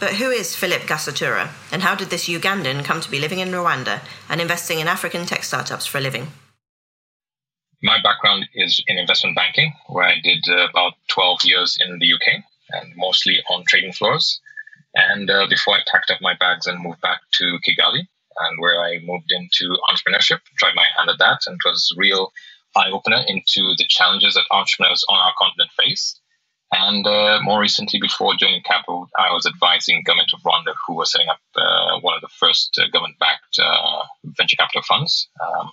But 0.00 0.14
who 0.14 0.30
is 0.30 0.54
Philip 0.54 0.82
Gasaatura, 0.82 1.50
and 1.72 1.82
how 1.82 1.94
did 1.96 2.10
this 2.10 2.28
Ugandan 2.28 2.84
come 2.84 3.00
to 3.00 3.10
be 3.10 3.18
living 3.18 3.40
in 3.40 3.48
Rwanda 3.48 4.00
and 4.28 4.40
investing 4.40 4.78
in 4.78 4.86
African 4.86 5.26
tech 5.26 5.42
startups 5.42 5.86
for 5.86 5.98
a 5.98 6.00
living? 6.00 6.28
My 7.82 7.98
background 8.02 8.46
is 8.54 8.82
in 8.86 8.98
investment 8.98 9.34
banking, 9.34 9.72
where 9.88 10.04
I 10.04 10.16
did 10.22 10.44
uh, 10.48 10.68
about 10.68 10.94
12 11.08 11.40
years 11.44 11.78
in 11.80 11.98
the 11.98 12.12
UK 12.12 12.44
and 12.70 12.92
mostly 12.96 13.38
on 13.50 13.64
trading 13.66 13.92
floors. 13.92 14.40
And 14.94 15.30
uh, 15.30 15.46
before 15.48 15.74
I 15.74 15.80
packed 15.90 16.10
up 16.10 16.20
my 16.20 16.34
bags 16.38 16.66
and 16.66 16.82
moved 16.82 17.00
back 17.00 17.20
to 17.34 17.58
Kigali, 17.66 18.06
and 18.40 18.60
where 18.60 18.80
I 18.80 18.98
moved 19.02 19.32
into 19.32 19.76
entrepreneurship, 19.90 20.40
tried 20.58 20.74
my 20.74 20.86
hand 20.96 21.10
at 21.10 21.18
that, 21.18 21.40
and 21.46 21.54
it 21.54 21.68
was 21.68 21.92
real 21.96 22.32
eye 22.78 22.90
opener 22.90 23.22
into 23.26 23.74
the 23.76 23.86
challenges 23.88 24.34
that 24.34 24.44
entrepreneurs 24.50 25.04
on 25.08 25.18
our 25.18 25.34
continent 25.38 25.70
face. 25.80 26.20
And 26.70 27.06
uh, 27.06 27.40
more 27.42 27.60
recently, 27.60 27.98
before 27.98 28.34
joining 28.38 28.62
Katapult, 28.62 29.08
I 29.18 29.32
was 29.32 29.46
advising 29.46 30.02
government 30.04 30.32
of 30.34 30.42
Rwanda, 30.42 30.74
who 30.86 30.94
was 30.94 31.10
setting 31.12 31.28
up 31.28 31.40
uh, 31.56 31.98
one 32.00 32.14
of 32.14 32.20
the 32.20 32.28
first 32.28 32.78
uh, 32.78 32.88
government-backed 32.92 33.58
uh, 33.58 34.02
venture 34.38 34.56
capital 34.56 34.82
funds. 34.82 35.28
Um, 35.40 35.70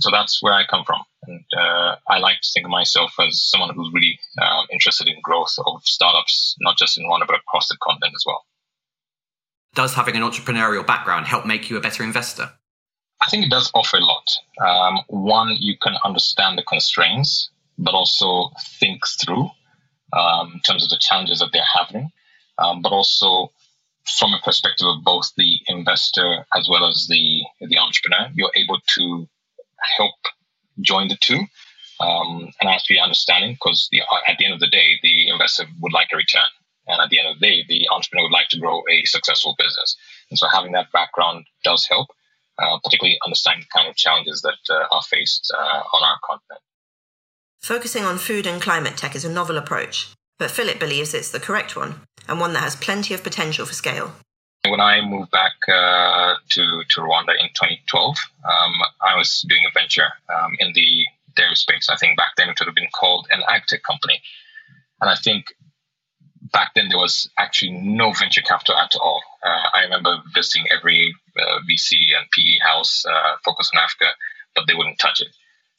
so 0.00 0.10
that's 0.10 0.42
where 0.42 0.52
I 0.52 0.64
come 0.68 0.84
from, 0.84 1.02
and 1.28 1.44
uh, 1.56 1.96
I 2.08 2.18
like 2.18 2.40
to 2.42 2.48
think 2.52 2.66
of 2.66 2.70
myself 2.70 3.12
as 3.20 3.40
someone 3.40 3.72
who's 3.74 3.92
really 3.92 4.18
um, 4.40 4.66
interested 4.72 5.06
in 5.06 5.14
growth 5.22 5.54
of 5.64 5.82
startups, 5.84 6.56
not 6.60 6.76
just 6.76 6.98
in 6.98 7.04
Rwanda 7.04 7.26
but 7.28 7.36
across 7.36 7.68
the 7.68 7.76
continent 7.80 8.14
as 8.16 8.24
well. 8.26 8.44
Does 9.74 9.94
having 9.94 10.16
an 10.16 10.22
entrepreneurial 10.22 10.84
background 10.84 11.26
help 11.26 11.46
make 11.46 11.70
you 11.70 11.76
a 11.76 11.80
better 11.80 12.02
investor? 12.02 12.52
I 13.22 13.30
think 13.30 13.46
it 13.46 13.50
does 13.50 13.70
offer 13.74 13.98
a 13.98 14.04
lot. 14.04 14.36
Um, 14.60 15.00
one, 15.08 15.56
you 15.58 15.76
can 15.80 15.94
understand 16.04 16.58
the 16.58 16.64
constraints, 16.64 17.50
but 17.78 17.94
also 17.94 18.50
think 18.80 19.06
through 19.06 19.48
um, 20.12 20.52
in 20.54 20.60
terms 20.60 20.82
of 20.82 20.90
the 20.90 20.98
challenges 21.00 21.38
that 21.38 21.50
they're 21.52 21.62
having, 21.74 22.10
um, 22.58 22.82
but 22.82 22.92
also 22.92 23.52
from 24.18 24.34
a 24.34 24.40
perspective 24.44 24.86
of 24.86 25.04
both 25.04 25.30
the 25.36 25.58
investor 25.68 26.44
as 26.56 26.68
well 26.68 26.84
as 26.86 27.06
the 27.08 27.42
the 27.60 27.78
entrepreneur, 27.78 28.28
you're 28.34 28.50
able 28.56 28.78
to 28.96 29.28
help 29.96 30.14
join 30.80 31.08
the 31.08 31.16
two 31.20 31.46
um, 32.00 32.50
and 32.60 32.68
actually 32.68 32.98
understanding 32.98 33.52
because 33.54 33.88
at 34.28 34.36
the 34.38 34.44
end 34.44 34.54
of 34.54 34.60
the 34.60 34.66
day, 34.66 34.98
the 35.02 35.28
investor 35.28 35.64
would 35.80 35.92
like 35.92 36.08
a 36.12 36.16
return. 36.16 36.50
And 36.88 37.00
at 37.00 37.10
the 37.10 37.20
end 37.20 37.28
of 37.28 37.38
the 37.38 37.46
day, 37.46 37.64
the 37.68 37.88
entrepreneur 37.92 38.24
would 38.24 38.32
like 38.32 38.48
to 38.48 38.58
grow 38.58 38.82
a 38.90 39.04
successful 39.04 39.54
business. 39.56 39.96
And 40.30 40.38
so 40.38 40.48
having 40.48 40.72
that 40.72 40.90
background 40.92 41.46
does 41.62 41.86
help, 41.86 42.08
uh, 42.62 42.78
particularly 42.84 43.18
understanding 43.24 43.64
the 43.68 43.78
kind 43.78 43.88
of 43.88 43.96
challenges 43.96 44.42
that 44.42 44.74
uh, 44.74 44.94
are 44.94 45.02
faced 45.02 45.52
uh, 45.56 45.82
on 45.92 46.02
our 46.02 46.18
continent. 46.22 46.60
Focusing 47.60 48.04
on 48.04 48.18
food 48.18 48.46
and 48.46 48.60
climate 48.60 48.96
tech 48.96 49.14
is 49.14 49.24
a 49.24 49.30
novel 49.30 49.56
approach, 49.56 50.10
but 50.38 50.50
Philip 50.50 50.78
believes 50.80 51.14
it's 51.14 51.30
the 51.30 51.40
correct 51.40 51.76
one 51.76 52.00
and 52.28 52.40
one 52.40 52.52
that 52.52 52.62
has 52.62 52.76
plenty 52.76 53.14
of 53.14 53.22
potential 53.22 53.66
for 53.66 53.74
scale. 53.74 54.12
When 54.68 54.80
I 54.80 55.00
moved 55.00 55.30
back 55.32 55.52
uh, 55.68 56.34
to, 56.50 56.82
to 56.88 57.00
Rwanda 57.00 57.34
in 57.38 57.48
2012, 57.54 58.16
um, 58.44 58.72
I 59.02 59.16
was 59.16 59.44
doing 59.48 59.62
a 59.68 59.72
venture 59.76 60.06
um, 60.32 60.52
in 60.60 60.72
the 60.72 61.04
dairy 61.34 61.56
space. 61.56 61.88
I 61.88 61.96
think 61.96 62.16
back 62.16 62.36
then 62.36 62.48
it 62.48 62.58
would 62.60 62.66
have 62.66 62.74
been 62.74 62.92
called 62.94 63.26
an 63.30 63.42
agtech 63.42 63.82
company. 63.82 64.22
And 65.00 65.10
I 65.10 65.16
think 65.16 65.46
back 66.52 66.72
then 66.74 66.88
there 66.88 66.98
was 66.98 67.28
actually 67.38 67.72
no 67.72 68.12
venture 68.12 68.42
capital 68.42 68.76
at 68.76 68.94
all. 69.00 69.22
Uh, 69.42 69.68
I 69.74 69.82
remember 69.82 70.18
visiting 70.34 70.66
every 70.70 71.14
uh, 71.38 71.58
VC 71.68 72.14
and 72.16 72.26
PE 72.32 72.58
house 72.62 73.04
uh, 73.06 73.36
focused 73.44 73.72
on 73.74 73.82
Africa, 73.82 74.12
but 74.54 74.64
they 74.66 74.74
wouldn't 74.74 74.98
touch 74.98 75.20
it. 75.20 75.28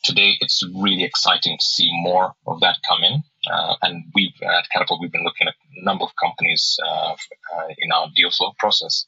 Today, 0.04 0.36
it's 0.42 0.64
really 0.76 1.04
exciting 1.04 1.58
to 1.58 1.66
see 1.66 1.90
more 2.02 2.34
of 2.46 2.60
that 2.60 2.78
come 2.88 3.04
in. 3.04 3.24
Uh, 3.50 3.76
and 3.84 4.04
we've 4.14 4.34
at 4.42 4.66
Katapult, 4.76 5.00
we've 5.00 5.12
been 5.12 5.24
looking 5.24 5.48
at 5.48 5.54
a 5.54 5.86
number 5.86 6.04
of 6.04 6.12
companies 6.22 6.78
uh, 6.86 7.14
uh, 7.14 7.68
in 7.78 7.92
our 7.92 8.08
deal 8.16 8.32
flow 8.32 8.52
process. 8.60 9.06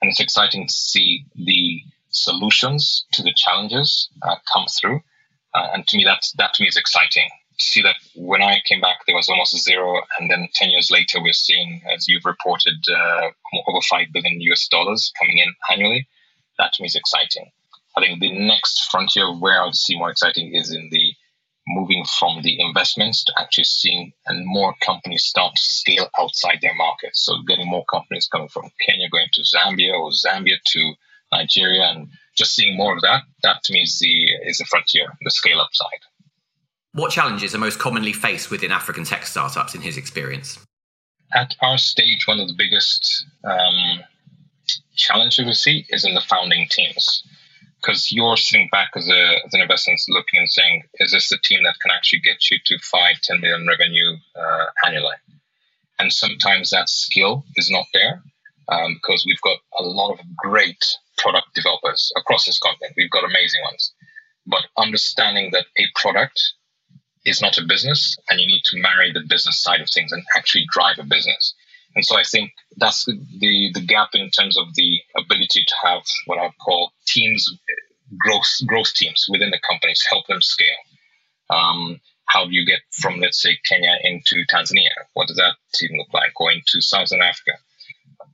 And 0.00 0.10
it's 0.10 0.20
exciting 0.20 0.66
to 0.68 0.72
see 0.72 1.24
the 1.34 1.82
solutions 2.10 3.04
to 3.12 3.22
the 3.22 3.32
challenges 3.34 4.08
come 4.52 4.66
through. 4.80 5.00
and 5.54 5.86
to 5.86 5.96
me, 5.96 6.04
that's, 6.04 6.32
that 6.38 6.54
to 6.54 6.62
me 6.62 6.68
is 6.68 6.76
exciting 6.76 7.28
see 7.58 7.82
that 7.82 7.96
when 8.14 8.42
I 8.42 8.60
came 8.66 8.80
back, 8.80 9.06
there 9.06 9.16
was 9.16 9.28
almost 9.28 9.56
zero, 9.58 10.00
and 10.18 10.30
then 10.30 10.48
ten 10.54 10.70
years 10.70 10.90
later, 10.90 11.22
we're 11.22 11.32
seeing, 11.32 11.82
as 11.92 12.08
you've 12.08 12.24
reported, 12.24 12.76
uh, 12.88 13.30
over 13.66 13.80
five 13.88 14.08
billion 14.12 14.40
US 14.40 14.68
dollars 14.68 15.12
coming 15.18 15.38
in 15.38 15.52
annually. 15.70 16.08
That 16.58 16.72
to 16.74 16.82
me 16.82 16.86
is 16.86 16.96
exciting. 16.96 17.50
I 17.96 18.00
think 18.00 18.20
the 18.20 18.38
next 18.38 18.88
frontier 18.90 19.32
where 19.34 19.60
I 19.60 19.64
would 19.64 19.74
see 19.74 19.98
more 19.98 20.10
exciting 20.10 20.54
is 20.54 20.72
in 20.72 20.88
the 20.90 21.14
moving 21.68 22.04
from 22.18 22.42
the 22.42 22.60
investments 22.60 23.24
to 23.24 23.32
actually 23.38 23.64
seeing 23.64 24.12
and 24.26 24.46
more 24.46 24.74
companies 24.80 25.24
start 25.24 25.54
to 25.54 25.62
scale 25.62 26.08
outside 26.18 26.58
their 26.62 26.74
markets. 26.74 27.24
So 27.24 27.42
getting 27.46 27.68
more 27.68 27.84
companies 27.84 28.26
coming 28.26 28.48
from 28.48 28.70
Kenya 28.80 29.08
going 29.10 29.28
to 29.32 29.42
Zambia 29.42 29.92
or 29.92 30.10
Zambia 30.10 30.56
to 30.64 30.92
Nigeria 31.32 31.84
and 31.90 32.08
just 32.36 32.54
seeing 32.54 32.76
more 32.76 32.94
of 32.96 33.02
that, 33.02 33.22
that 33.42 33.62
to 33.64 33.72
me 33.72 33.82
is 33.82 33.98
the 33.98 34.24
is 34.46 34.58
the 34.58 34.64
frontier, 34.64 35.12
the 35.22 35.30
scale 35.30 35.60
up 35.60 35.70
side. 35.72 36.02
What 36.92 37.10
challenges 37.10 37.54
are 37.54 37.58
most 37.58 37.78
commonly 37.78 38.12
faced 38.12 38.50
within 38.50 38.72
African 38.72 39.04
tech 39.04 39.26
startups 39.26 39.74
in 39.74 39.82
his 39.82 39.96
experience? 39.96 40.58
At 41.34 41.54
our 41.60 41.76
stage, 41.76 42.26
one 42.26 42.40
of 42.40 42.48
the 42.48 42.54
biggest 42.56 43.26
um, 43.44 44.00
challenges 44.94 45.44
we 45.44 45.52
see 45.52 45.86
is 45.90 46.04
in 46.04 46.14
the 46.14 46.22
founding 46.22 46.66
teams. 46.70 47.22
Because 47.80 48.10
you're 48.10 48.36
sitting 48.36 48.68
back 48.72 48.90
as, 48.96 49.08
a, 49.08 49.36
as 49.46 49.54
an 49.54 49.60
investor 49.60 49.92
looking 50.08 50.40
and 50.40 50.48
saying, 50.48 50.82
is 50.94 51.12
this 51.12 51.28
the 51.28 51.38
team 51.44 51.62
that 51.62 51.78
can 51.80 51.92
actually 51.92 52.18
get 52.20 52.50
you 52.50 52.58
to 52.64 52.78
5, 52.78 53.20
10 53.22 53.40
million 53.40 53.66
revenue 53.68 54.16
uh, 54.34 54.66
annually? 54.84 55.14
And 56.00 56.12
sometimes 56.12 56.70
that 56.70 56.88
skill 56.88 57.44
is 57.56 57.70
not 57.70 57.86
there 57.94 58.22
um, 58.68 58.94
because 58.94 59.24
we've 59.26 59.40
got 59.42 59.58
a 59.78 59.82
lot 59.82 60.12
of 60.12 60.20
great 60.36 60.84
product 61.18 61.54
developers 61.54 62.12
across 62.16 62.46
this 62.46 62.58
continent. 62.58 62.94
We've 62.96 63.10
got 63.10 63.24
amazing 63.24 63.62
ones. 63.62 63.92
But 64.46 64.62
understanding 64.76 65.50
that 65.52 65.66
a 65.76 65.84
product 65.94 66.40
is 67.28 67.42
not 67.42 67.58
a 67.58 67.66
business 67.66 68.16
and 68.28 68.40
you 68.40 68.46
need 68.46 68.62
to 68.64 68.80
marry 68.80 69.12
the 69.12 69.24
business 69.28 69.62
side 69.62 69.80
of 69.80 69.90
things 69.90 70.12
and 70.12 70.22
actually 70.36 70.66
drive 70.70 70.98
a 70.98 71.04
business. 71.04 71.54
And 71.94 72.04
so 72.04 72.16
I 72.16 72.22
think 72.22 72.52
that's 72.76 73.04
the, 73.04 73.18
the, 73.72 73.84
gap 73.86 74.10
in 74.14 74.30
terms 74.30 74.56
of 74.56 74.74
the 74.74 75.00
ability 75.16 75.64
to 75.66 75.74
have 75.84 76.02
what 76.26 76.38
I 76.38 76.50
call 76.60 76.92
teams, 77.06 77.48
growth, 78.18 78.46
growth 78.66 78.92
teams 78.94 79.26
within 79.28 79.50
the 79.50 79.60
companies, 79.68 80.06
help 80.08 80.26
them 80.26 80.40
scale. 80.40 80.68
Um, 81.50 82.00
how 82.26 82.44
do 82.44 82.52
you 82.52 82.66
get 82.66 82.80
from, 82.92 83.20
let's 83.20 83.42
say, 83.42 83.56
Kenya 83.64 83.96
into 84.04 84.44
Tanzania? 84.52 84.92
What 85.14 85.28
does 85.28 85.38
that 85.38 85.56
team 85.74 85.96
look 85.96 86.12
like? 86.12 86.34
Going 86.34 86.60
to 86.66 86.80
Southern 86.82 87.22
Africa? 87.22 87.52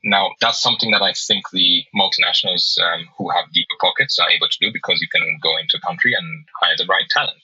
Now, 0.03 0.33
that's 0.41 0.61
something 0.61 0.91
that 0.91 1.01
I 1.01 1.15
think 1.15 1.49
the 1.51 1.85
multinationals 1.97 2.77
um, 2.83 3.09
who 3.17 3.31
have 3.31 3.53
deeper 3.55 3.77
pockets 3.81 4.19
are 4.19 4.29
able 4.29 4.49
to 4.49 4.59
do 4.61 4.71
because 4.73 5.01
you 5.01 5.09
can 5.09 5.39
go 5.41 5.57
into 5.57 5.79
a 5.79 5.87
country 5.87 6.13
and 6.13 6.45
hire 6.61 6.77
the 6.77 6.87
right 6.87 7.09
talent 7.09 7.41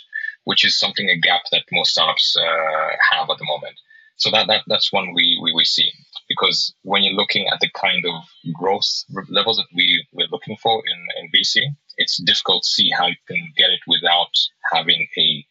which 0.51 0.65
is 0.65 0.77
something 0.77 1.09
a 1.09 1.17
gap 1.17 1.43
that 1.53 1.63
most 1.71 1.93
startups 1.93 2.37
uh, 2.37 2.91
have 3.13 3.31
at 3.31 3.39
the 3.39 3.45
moment. 3.45 3.77
So 4.17 4.33
that, 4.33 4.49
that 4.49 4.63
that's 4.67 4.93
one 4.93 5.15
we, 5.15 5.39
we, 5.41 5.53
we 5.55 5.65
see 5.65 5.89
because 6.29 6.75
when 6.83 7.05
you're 7.05 7.21
looking 7.23 7.47
at 7.47 7.61
the 7.61 7.71
kind 7.71 8.05
of 8.05 8.15
growth 8.53 8.91
levels 9.29 9.59
that 9.59 9.71
we 9.77 10.05
we're 10.13 10.33
looking 10.33 10.57
for 10.57 10.83
in, 10.93 11.01
in 11.19 11.31
VC, 11.35 11.63
it's 11.99 12.21
difficult 12.25 12.65
to 12.65 12.69
see 12.69 12.91
how 12.99 13.07
you 13.07 13.21
can 13.29 13.53
get 13.57 13.71
it 13.71 13.81
without 13.87 14.35
having 14.73 15.07
a 15.17 15.47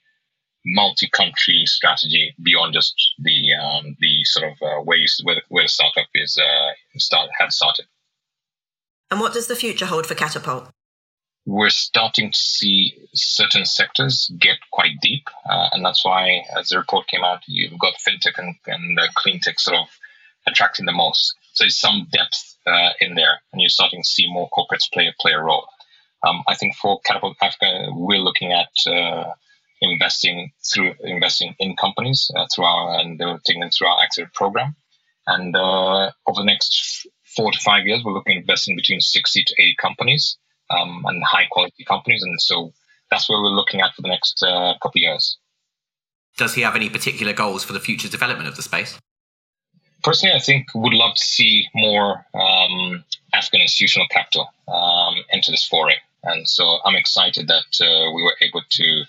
multi-country 0.66 1.64
strategy 1.66 2.36
beyond 2.44 2.74
just 2.74 2.94
the 3.20 3.54
um, 3.54 3.96
the 4.00 4.24
sort 4.26 4.52
of 4.52 4.58
uh, 4.62 4.82
ways 4.84 5.22
where 5.24 5.36
the, 5.36 5.42
where 5.48 5.64
the 5.64 5.70
startup 5.70 6.10
is 6.14 6.38
uh, 6.38 6.72
start 6.98 7.30
had 7.40 7.54
started. 7.54 7.86
And 9.10 9.22
what 9.22 9.32
does 9.32 9.48
the 9.48 9.56
future 9.56 9.86
hold 9.86 10.06
for 10.06 10.14
Katapult? 10.14 10.72
We're 11.50 11.72
starting 11.72 12.32
to 12.32 12.38
see 12.38 12.94
certain 13.16 13.66
sectors 13.66 14.32
get 14.40 14.58
quite 14.72 15.02
deep. 15.02 15.28
Uh, 15.50 15.70
and 15.72 15.84
that's 15.84 16.06
why, 16.06 16.44
as 16.56 16.70
the 16.70 16.78
report 16.78 17.08
came 17.08 17.24
out, 17.24 17.42
you've 17.48 17.80
got 17.80 17.96
fintech 17.96 18.38
and, 18.38 18.54
and 18.68 19.00
uh, 19.00 19.08
clean 19.16 19.40
tech 19.40 19.60
sort 19.60 19.78
of 19.78 19.88
attracting 20.46 20.86
the 20.86 20.92
most. 20.92 21.34
So 21.54 21.64
there's 21.64 21.80
some 21.80 22.08
depth 22.12 22.56
uh, 22.68 22.92
in 23.02 23.16
there, 23.16 23.42
and 23.52 23.60
you're 23.60 23.70
starting 23.70 24.04
to 24.04 24.08
see 24.08 24.32
more 24.32 24.48
corporates 24.52 24.92
play, 24.94 25.12
play 25.20 25.32
a 25.32 25.42
role. 25.42 25.66
Um, 26.24 26.44
I 26.48 26.54
think 26.54 26.76
for 26.76 27.02
Katapult 27.02 27.34
Africa, 27.42 27.88
we're 27.94 28.20
looking 28.20 28.54
at 28.54 28.70
uh, 28.86 29.34
investing 29.82 30.52
through 30.72 30.94
investing 31.00 31.56
in 31.58 31.76
companies 31.76 32.30
uh, 32.36 32.46
through 32.54 32.66
our 32.66 33.00
and 33.00 33.20
them 33.20 33.40
through 33.44 33.88
our 33.88 34.04
accelerator 34.04 34.32
program. 34.36 34.76
And 35.26 35.56
uh, 35.56 36.12
over 36.28 36.42
the 36.42 36.44
next 36.44 37.08
four 37.36 37.52
to 37.52 37.60
five 37.60 37.88
years, 37.88 38.04
we're 38.06 38.14
looking 38.14 38.38
at 38.38 38.42
investing 38.42 38.76
between 38.76 39.02
60 39.02 39.44
to 39.46 39.56
80 39.58 39.76
companies 39.82 40.38
um, 40.70 41.04
and 41.06 41.24
high 41.24 41.46
quality 41.52 41.84
companies. 41.84 42.24
And 42.24 42.42
so 42.42 42.74
that's 43.12 43.30
where 43.30 43.42
we're 43.42 43.50
looking 43.50 43.82
at 43.82 43.94
for 43.96 44.02
the 44.02 44.10
next 44.10 44.44
uh, 44.44 44.74
couple 44.82 45.00
of 45.00 45.04
years. 45.04 45.38
Does 46.38 46.54
he 46.54 46.62
have 46.62 46.76
any 46.76 46.90
particular 46.90 47.34
goals 47.34 47.64
for 47.64 47.74
the 47.74 47.80
future 47.80 48.08
development 48.08 48.48
of 48.48 48.56
the 48.56 48.62
space? 48.62 48.98
Personally, 50.04 50.36
I 50.36 50.40
think 50.40 50.68
would 50.74 50.94
love 50.94 51.16
to 51.16 51.26
see 51.26 51.68
more 51.76 52.26
um, 52.34 53.04
African 53.34 53.62
institutional 53.62 54.08
capital 54.10 54.48
um, 54.68 55.16
into 55.32 55.52
this 55.52 55.66
foray. 55.68 55.96
And 56.24 56.48
so 56.48 56.80
I'm 56.86 56.96
excited 56.96 57.48
that 57.48 57.86
uh, 57.86 58.12
we 58.14 58.24
were 58.24 58.36
able 58.42 58.62
to 58.70 59.04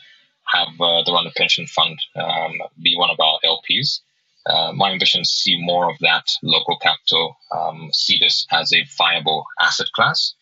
have 0.47 0.69
uh, 0.81 1.02
the 1.05 1.12
Rwanda 1.12 1.35
Pension 1.35 1.67
Fund 1.67 1.99
um, 2.17 2.52
be 2.83 2.97
one 2.97 3.11
of 3.11 3.21
our 3.21 3.38
LPs. 3.45 4.00
Uh, 4.47 4.73
my 4.73 4.90
ambition 4.90 5.21
is 5.21 5.29
to 5.29 5.37
see 5.37 5.61
more 5.61 5.90
of 5.90 5.99
that 6.00 6.26
local 6.43 6.79
capital, 6.79 7.37
um, 7.52 7.90
see 7.93 8.19
this 8.19 8.47
as 8.50 8.73
a 8.73 8.85
viable 8.97 9.45
asset 9.61 9.87
class, 9.93 10.35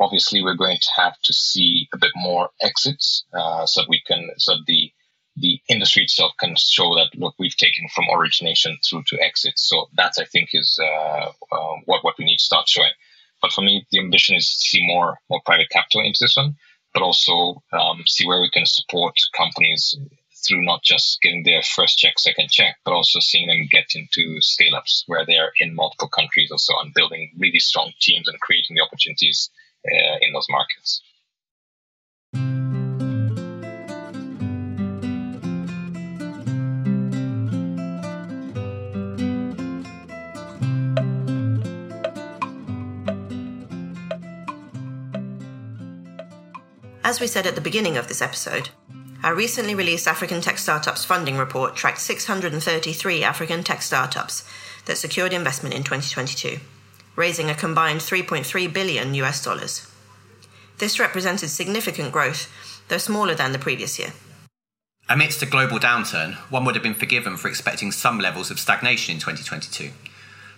obviously 0.00 0.42
we're 0.42 0.54
going 0.54 0.78
to 0.80 0.90
have 0.96 1.16
to 1.22 1.32
see 1.32 1.88
a 1.94 1.98
bit 1.98 2.10
more 2.16 2.48
exits 2.62 3.24
uh, 3.34 3.66
so 3.66 3.82
we 3.88 4.02
can 4.06 4.30
so 4.38 4.54
the 4.66 4.90
the 5.36 5.60
industry 5.68 6.02
itself 6.02 6.32
can 6.40 6.54
show 6.56 6.94
that 6.94 7.08
look 7.14 7.34
we've 7.38 7.56
taken 7.56 7.86
from 7.94 8.04
origination 8.12 8.76
through 8.84 9.02
to 9.06 9.20
exit. 9.20 9.54
So 9.56 9.88
that 9.94 10.14
I 10.18 10.24
think 10.24 10.50
is 10.52 10.78
uh, 10.82 11.30
uh, 11.52 11.76
what 11.84 12.04
what 12.04 12.16
we 12.18 12.24
need 12.24 12.38
to 12.38 12.44
start 12.44 12.68
showing. 12.68 12.92
But 13.40 13.52
for 13.52 13.62
me, 13.62 13.86
the 13.90 14.00
ambition 14.00 14.36
is 14.36 14.48
to 14.50 14.60
see 14.60 14.86
more 14.86 15.18
more 15.30 15.40
private 15.44 15.70
capital 15.70 16.02
into 16.02 16.18
this 16.20 16.36
one, 16.36 16.56
but 16.92 17.02
also 17.02 17.62
um, 17.72 18.02
see 18.06 18.26
where 18.26 18.40
we 18.40 18.50
can 18.50 18.66
support 18.66 19.14
companies 19.36 19.94
through 20.46 20.64
not 20.64 20.82
just 20.82 21.20
getting 21.20 21.42
their 21.44 21.62
first 21.62 21.98
check, 21.98 22.18
second 22.18 22.50
check, 22.50 22.76
but 22.84 22.92
also 22.92 23.20
seeing 23.20 23.46
them 23.46 23.68
get 23.70 23.94
into 23.94 24.40
scale 24.40 24.74
ups 24.74 25.04
where 25.06 25.24
they're 25.26 25.52
in 25.60 25.74
multiple 25.74 26.08
countries 26.08 26.50
or 26.50 26.58
so 26.58 26.74
and 26.80 26.94
building 26.94 27.30
really 27.38 27.58
strong 27.58 27.92
teams 28.00 28.26
and 28.26 28.40
creating 28.40 28.74
the 28.74 28.82
opportunities 28.82 29.50
Eh, 29.82 30.18
in 30.20 30.32
those 30.34 30.46
markets. 30.50 31.00
As 47.02 47.18
we 47.18 47.26
said 47.26 47.46
at 47.46 47.54
the 47.54 47.60
beginning 47.62 47.96
of 47.96 48.06
this 48.06 48.20
episode, 48.20 48.68
our 49.22 49.34
recently 49.34 49.74
released 49.74 50.06
African 50.06 50.42
Tech 50.42 50.58
Startups 50.58 51.06
funding 51.06 51.38
report 51.38 51.74
tracked 51.74 52.00
633 52.00 53.24
African 53.24 53.64
tech 53.64 53.80
startups 53.80 54.46
that 54.84 54.98
secured 54.98 55.32
investment 55.32 55.74
in 55.74 55.82
2022, 55.82 56.60
raising 57.16 57.50
a 57.50 57.54
combined 57.54 58.00
3.3 58.00 58.72
billion 58.72 59.14
US 59.14 59.42
dollars. 59.42 59.86
This 60.78 60.98
represented 60.98 61.50
significant 61.50 62.12
growth, 62.12 62.50
though 62.88 62.98
smaller 62.98 63.34
than 63.34 63.52
the 63.52 63.58
previous 63.58 63.98
year. 63.98 64.12
Amidst 65.08 65.42
a 65.42 65.46
global 65.46 65.78
downturn, 65.78 66.34
one 66.50 66.64
would 66.64 66.76
have 66.76 66.84
been 66.84 66.94
forgiven 66.94 67.36
for 67.36 67.48
expecting 67.48 67.90
some 67.90 68.18
levels 68.18 68.50
of 68.50 68.60
stagnation 68.60 69.14
in 69.14 69.20
2022. 69.20 69.90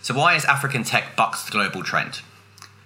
So, 0.01 0.13
why 0.13 0.33
has 0.33 0.45
African 0.45 0.83
tech 0.83 1.15
bucked 1.15 1.45
the 1.45 1.51
global 1.51 1.81
trend? 1.81 2.21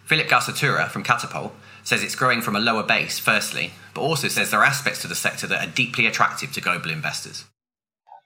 Philip 0.06 0.28
Gasaatura 0.28 0.88
from 0.88 1.04
Katapult 1.04 1.52
says 1.84 2.04
it's 2.04 2.16
growing 2.16 2.42
from 2.42 2.56
a 2.56 2.60
lower 2.62 2.84
base, 2.84 3.20
firstly, 3.20 3.74
but 3.94 4.02
also 4.02 4.30
says 4.30 4.50
there 4.50 4.62
are 4.62 4.66
aspects 4.66 5.02
to 5.02 5.08
the 5.08 5.16
sector 5.16 5.48
that 5.48 5.68
are 5.68 5.72
deeply 5.72 6.06
attractive 6.06 6.54
to 6.54 6.62
global 6.62 6.90
investors. 6.90 7.44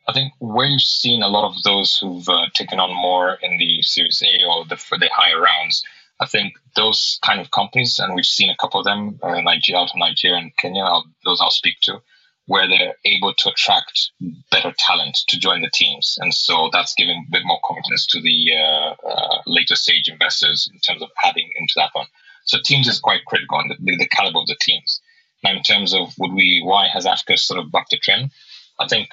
I 0.08 0.14
think 0.14 0.34
where 0.40 0.66
you've 0.66 0.82
seen 0.82 1.22
a 1.22 1.28
lot 1.28 1.50
of 1.50 1.62
those 1.64 1.98
who've 1.98 2.28
uh, 2.28 2.48
taken 2.54 2.80
on 2.80 2.94
more 2.94 3.38
in 3.42 3.58
the 3.58 3.82
Series 3.82 4.22
A 4.24 4.46
or 4.46 4.66
the, 4.66 4.78
for 4.78 4.98
the 4.98 5.10
higher 5.14 5.40
rounds, 5.40 5.84
I 6.20 6.26
think 6.26 6.54
those 6.76 7.20
kind 7.24 7.40
of 7.40 7.52
companies, 7.52 8.00
and 8.00 8.14
we've 8.14 8.26
seen 8.26 8.50
a 8.50 8.58
couple 8.58 8.80
of 8.80 8.86
them, 8.86 9.20
uh, 9.24 9.42
Nigeria, 9.42 9.82
out 9.82 9.90
of 9.90 9.98
Nigeria 9.98 10.38
and 10.38 10.56
Kenya, 10.58 10.84
I'll, 10.84 11.06
those 11.26 11.42
I'll 11.42 11.50
speak 11.50 11.80
to, 11.84 12.02
where 12.46 12.68
they're 12.68 12.96
able 13.06 13.34
to 13.34 13.50
attract 13.50 14.12
better 14.52 14.74
talent 14.78 15.18
to 15.28 15.40
join 15.40 15.62
the 15.62 15.70
teams. 15.74 16.18
And 16.20 16.34
so 16.34 16.70
that's 16.74 16.94
giving 16.94 17.26
a 17.28 17.32
bit 17.32 17.44
more 17.46 17.60
confidence 17.64 18.06
to 18.08 18.22
the 18.22 18.52
uh, 18.54 19.08
uh, 19.08 19.42
later 19.46 19.76
stage 19.76 20.10
investors 20.10 20.70
in 20.72 20.80
terms 20.80 21.02
of 21.02 21.10
adding 21.24 21.50
into 21.58 21.74
that 21.78 21.92
one. 21.94 22.08
So 22.46 22.58
teams 22.64 22.88
is 22.88 23.00
quite 23.00 23.26
critical 23.26 23.60
and 23.60 23.72
the, 23.72 23.98
the, 23.98 24.08
caliber 24.08 24.40
of 24.40 24.48
the 24.48 24.58
teams. 24.60 25.02
Now, 25.44 25.54
in 25.54 25.64
terms 25.64 25.94
of 25.94 26.14
would 26.20 26.34
we, 26.34 26.62
why 26.64 26.88
has 26.88 27.06
Africa 27.06 27.38
sort 27.38 27.60
of 27.60 27.72
bucked 27.72 27.92
the 27.92 27.98
trend? 27.98 28.32
I 28.80 28.88
think 28.88 29.10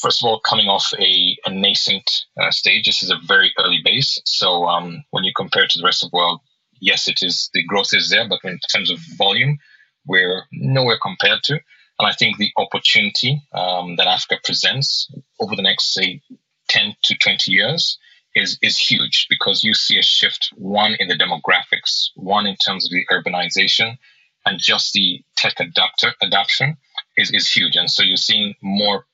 first 0.00 0.22
of 0.22 0.28
all, 0.28 0.40
coming 0.40 0.66
off 0.66 0.92
a, 0.98 1.36
a 1.46 1.50
nascent 1.50 2.26
uh, 2.40 2.50
stage, 2.50 2.86
this 2.86 3.02
is 3.02 3.10
a 3.10 3.26
very 3.26 3.52
early 3.58 3.80
base. 3.84 4.20
So 4.24 4.66
um, 4.66 5.04
when 5.10 5.24
you 5.24 5.32
compare 5.36 5.66
to 5.66 5.78
the 5.78 5.84
rest 5.84 6.02
of 6.02 6.10
the 6.10 6.16
world, 6.16 6.40
yes, 6.80 7.08
it 7.08 7.18
is 7.22 7.50
the 7.54 7.64
growth 7.64 7.90
is 7.92 8.10
there, 8.10 8.28
but 8.28 8.40
in 8.44 8.58
terms 8.72 8.90
of 8.90 8.98
volume, 9.16 9.58
we're 10.06 10.44
nowhere 10.52 10.98
compared 11.00 11.42
to. 11.44 11.54
And 11.54 12.06
I 12.06 12.12
think 12.12 12.36
the 12.36 12.52
opportunity 12.56 13.42
um, 13.52 13.96
that 13.96 14.06
Africa 14.06 14.40
presents 14.44 15.10
over 15.40 15.56
the 15.56 15.62
next, 15.62 15.94
say, 15.94 16.22
10 16.68 16.94
to 17.02 17.16
20 17.16 17.50
years 17.50 17.98
is 18.34 18.58
is 18.62 18.76
huge 18.76 19.26
because 19.30 19.64
you 19.64 19.74
see 19.74 19.98
a 19.98 20.02
shift 20.02 20.50
one 20.54 20.94
in 20.98 21.08
the 21.08 21.14
demographics, 21.14 22.10
one 22.14 22.46
in 22.46 22.56
terms 22.56 22.84
of 22.84 22.90
the 22.90 23.06
urbanization, 23.10 23.98
and 24.44 24.60
just 24.60 24.92
the 24.92 25.24
tech 25.36 25.54
adapter 25.58 26.12
adoption 26.22 26.76
is 27.16 27.30
is 27.32 27.50
huge. 27.50 27.74
And 27.76 27.90
so 27.90 28.02
you're 28.02 28.16
seeing 28.16 28.54
more 28.62 29.06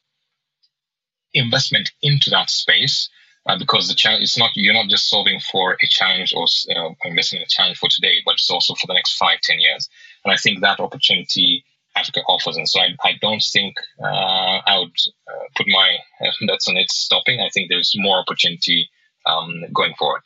investment 1.35 1.93
into 2.03 2.31
that 2.31 2.51
space. 2.51 3.09
Uh, 3.47 3.59
because 3.59 3.89
the 3.89 3.95
challenge 3.95 4.23
is 4.23 4.39
not 4.39 4.49
you're 4.55 4.73
not 4.73 4.89
just 4.89 5.11
solving 5.11 5.39
for 5.39 5.73
a 5.73 5.87
challenge 5.87 6.33
or 6.35 6.47
uh, 6.75 6.89
investing 7.05 7.37
in 7.37 7.43
a 7.43 7.47
challenge 7.47 7.77
for 7.77 7.91
today, 7.91 8.23
but 8.25 8.33
it's 8.33 8.49
also 8.49 8.75
for 8.75 8.87
the 8.87 8.95
next 8.95 9.19
five, 9.19 9.39
ten 9.43 9.61
years. 9.61 9.87
And 10.25 10.33
I 10.33 10.37
think 10.37 10.63
that 10.63 10.81
opportunity 10.81 11.63
Africa 11.97 12.21
offers. 12.27 12.57
And 12.57 12.69
so 12.69 12.81
I, 12.81 12.97
I 13.05 13.13
don't 13.21 13.43
think 13.43 13.77
uh, 14.03 14.07
I 14.07 14.79
would 14.79 14.97
uh, 15.29 15.45
put 15.57 15.67
my 15.69 15.97
bets 16.47 16.69
on 16.69 16.77
it 16.77 16.91
stopping. 16.91 17.41
I 17.41 17.49
think 17.53 17.69
there's 17.69 17.93
more 17.97 18.19
opportunity 18.19 18.89
um, 19.27 19.65
going 19.73 19.95
forward. 19.99 20.23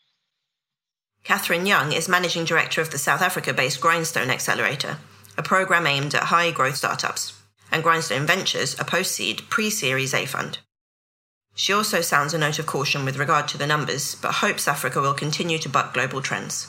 Catherine 1.25 1.67
Young 1.67 1.93
is 1.93 2.09
Managing 2.09 2.45
Director 2.45 2.81
of 2.81 2.91
the 2.91 2.99
South 2.99 3.21
Africa 3.21 3.53
based 3.53 3.81
Grindstone 3.81 4.31
Accelerator, 4.31 4.99
a 5.37 5.43
program 5.43 5.87
aimed 5.87 6.15
at 6.15 6.25
high 6.25 6.51
growth 6.51 6.77
startups, 6.77 7.39
and 7.71 7.83
Grindstone 7.83 8.27
Ventures, 8.27 8.79
a 8.79 8.85
post 8.85 9.13
seed 9.13 9.43
pre 9.51 9.69
Series 9.69 10.15
A 10.15 10.25
fund. 10.25 10.59
She 11.59 11.73
also 11.73 12.03
sounds 12.03 12.33
a 12.33 12.39
note 12.39 12.61
of 12.61 12.67
caution 12.67 13.05
with 13.05 13.17
regard 13.19 13.49
to 13.49 13.59
the 13.59 13.67
numbers, 13.67 14.15
but 14.15 14.35
hopes 14.35 14.69
Africa 14.69 15.01
will 15.01 15.13
continue 15.13 15.59
to 15.59 15.69
buck 15.69 15.93
global 15.93 16.23
trends. 16.23 16.69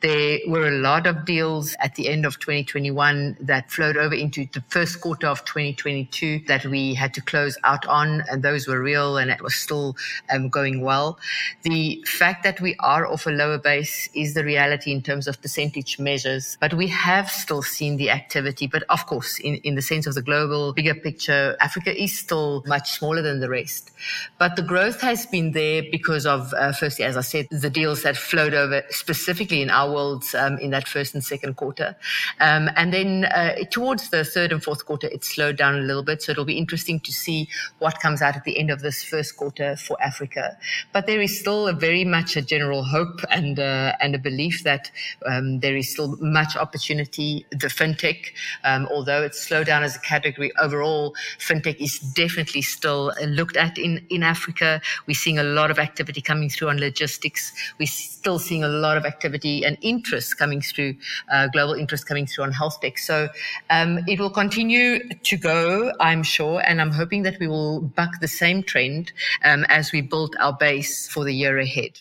There 0.00 0.38
were 0.48 0.68
a 0.68 0.78
lot 0.78 1.06
of 1.06 1.26
deals 1.26 1.76
at 1.78 1.94
the 1.94 2.08
end 2.08 2.24
of 2.24 2.38
2021 2.38 3.36
that 3.40 3.70
flowed 3.70 3.98
over 3.98 4.14
into 4.14 4.46
the 4.52 4.62
first 4.68 5.02
quarter 5.02 5.26
of 5.26 5.44
2022 5.44 6.40
that 6.46 6.64
we 6.64 6.94
had 6.94 7.12
to 7.14 7.20
close 7.20 7.58
out 7.64 7.84
on, 7.86 8.24
and 8.30 8.42
those 8.42 8.66
were 8.66 8.80
real 8.80 9.18
and 9.18 9.30
it 9.30 9.42
was 9.42 9.54
still 9.54 9.96
um, 10.32 10.48
going 10.48 10.80
well. 10.80 11.18
The 11.64 12.02
fact 12.06 12.44
that 12.44 12.62
we 12.62 12.76
are 12.80 13.06
off 13.06 13.26
a 13.26 13.30
lower 13.30 13.58
base 13.58 14.08
is 14.14 14.32
the 14.32 14.42
reality 14.42 14.90
in 14.90 15.02
terms 15.02 15.28
of 15.28 15.42
percentage 15.42 15.98
measures, 15.98 16.56
but 16.60 16.72
we 16.72 16.86
have 16.86 17.30
still 17.30 17.62
seen 17.62 17.98
the 17.98 18.08
activity. 18.08 18.66
But 18.66 18.84
of 18.88 19.04
course, 19.04 19.38
in, 19.38 19.56
in 19.56 19.74
the 19.74 19.82
sense 19.82 20.06
of 20.06 20.14
the 20.14 20.22
global 20.22 20.72
bigger 20.72 20.94
picture, 20.94 21.56
Africa 21.60 21.94
is 21.94 22.16
still 22.16 22.64
much 22.66 22.92
smaller 22.92 23.20
than 23.20 23.40
the 23.40 23.50
rest. 23.50 23.90
But 24.38 24.56
the 24.56 24.62
growth 24.62 25.02
has 25.02 25.26
been 25.26 25.52
there 25.52 25.82
because 25.90 26.24
of, 26.24 26.54
uh, 26.54 26.72
firstly, 26.72 27.04
as 27.04 27.18
I 27.18 27.20
said, 27.20 27.48
the 27.50 27.68
deals 27.68 28.02
that 28.04 28.16
flowed 28.16 28.54
over 28.54 28.82
specifically 28.88 29.60
in 29.60 29.68
our 29.68 29.89
world 29.90 30.24
um, 30.38 30.58
in 30.58 30.70
that 30.70 30.88
first 30.88 31.14
and 31.14 31.24
second 31.24 31.56
quarter. 31.56 31.96
Um, 32.40 32.70
and 32.76 32.92
then 32.92 33.24
uh, 33.24 33.56
towards 33.70 34.10
the 34.10 34.24
third 34.24 34.52
and 34.52 34.62
fourth 34.62 34.86
quarter, 34.86 35.08
it 35.08 35.24
slowed 35.24 35.56
down 35.56 35.74
a 35.74 35.82
little 35.82 36.02
bit. 36.02 36.22
So 36.22 36.32
it'll 36.32 36.44
be 36.44 36.58
interesting 36.58 37.00
to 37.00 37.12
see 37.12 37.48
what 37.78 38.00
comes 38.00 38.22
out 38.22 38.36
at 38.36 38.44
the 38.44 38.58
end 38.58 38.70
of 38.70 38.80
this 38.80 39.02
first 39.02 39.36
quarter 39.36 39.76
for 39.76 40.00
Africa. 40.02 40.56
But 40.92 41.06
there 41.06 41.20
is 41.20 41.38
still 41.38 41.68
a 41.68 41.72
very 41.72 42.04
much 42.04 42.36
a 42.36 42.42
general 42.42 42.84
hope 42.84 43.20
and, 43.30 43.58
uh, 43.58 43.92
and 44.00 44.14
a 44.14 44.18
belief 44.18 44.62
that 44.64 44.90
um, 45.26 45.60
there 45.60 45.76
is 45.76 45.90
still 45.90 46.16
much 46.20 46.56
opportunity. 46.56 47.46
The 47.50 47.68
fintech, 47.68 48.26
um, 48.64 48.88
although 48.90 49.22
it's 49.22 49.40
slowed 49.40 49.66
down 49.66 49.82
as 49.82 49.96
a 49.96 50.00
category 50.00 50.52
overall, 50.58 51.14
fintech 51.38 51.80
is 51.80 51.98
definitely 51.98 52.62
still 52.62 53.12
looked 53.26 53.56
at 53.56 53.78
in, 53.78 54.06
in 54.10 54.22
Africa. 54.22 54.80
We're 55.06 55.14
seeing 55.14 55.38
a 55.38 55.42
lot 55.42 55.70
of 55.70 55.78
activity 55.78 56.20
coming 56.20 56.48
through 56.48 56.68
on 56.68 56.78
logistics. 56.78 57.52
We're 57.78 57.86
still 57.86 58.38
seeing 58.38 58.64
a 58.64 58.68
lot 58.68 58.96
of 58.96 59.04
activity 59.04 59.64
and 59.64 59.76
interest 59.82 60.38
coming 60.38 60.60
through, 60.60 60.94
uh, 61.32 61.48
global 61.48 61.74
interest 61.74 62.06
coming 62.06 62.26
through 62.26 62.44
on 62.44 62.52
health 62.52 62.80
tech. 62.80 62.98
So 62.98 63.28
um, 63.70 64.00
it 64.06 64.18
will 64.18 64.30
continue 64.30 65.08
to 65.08 65.36
go, 65.36 65.92
I'm 66.00 66.22
sure, 66.22 66.62
and 66.66 66.80
I'm 66.80 66.92
hoping 66.92 67.22
that 67.22 67.38
we 67.40 67.48
will 67.48 67.80
buck 67.80 68.20
the 68.20 68.28
same 68.28 68.62
trend 68.62 69.12
um, 69.44 69.64
as 69.68 69.92
we 69.92 70.00
build 70.00 70.36
our 70.40 70.52
base 70.52 71.08
for 71.08 71.24
the 71.24 71.34
year 71.34 71.58
ahead. 71.58 72.00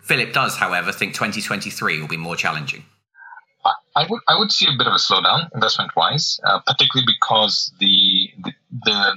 Philip 0.00 0.32
does, 0.32 0.56
however, 0.56 0.92
think 0.92 1.14
2023 1.14 2.00
will 2.00 2.08
be 2.08 2.16
more 2.16 2.36
challenging. 2.36 2.84
I 3.96 4.06
would 4.08 4.20
I 4.28 4.38
would 4.38 4.52
see 4.52 4.66
a 4.66 4.76
bit 4.76 4.86
of 4.86 4.92
a 4.92 4.96
slowdown 4.96 5.48
investment 5.54 5.94
wise, 5.96 6.40
uh, 6.44 6.60
particularly 6.66 7.06
because 7.06 7.72
the, 7.78 8.28
the, 8.42 8.52
the 8.84 9.14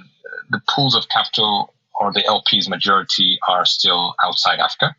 the 0.50 0.62
pools 0.70 0.96
of 0.96 1.10
capital 1.10 1.74
or 2.00 2.14
the 2.14 2.22
LPs 2.22 2.70
majority 2.70 3.40
are 3.48 3.66
still 3.66 4.16
outside 4.24 4.60
Africa. 4.60 4.96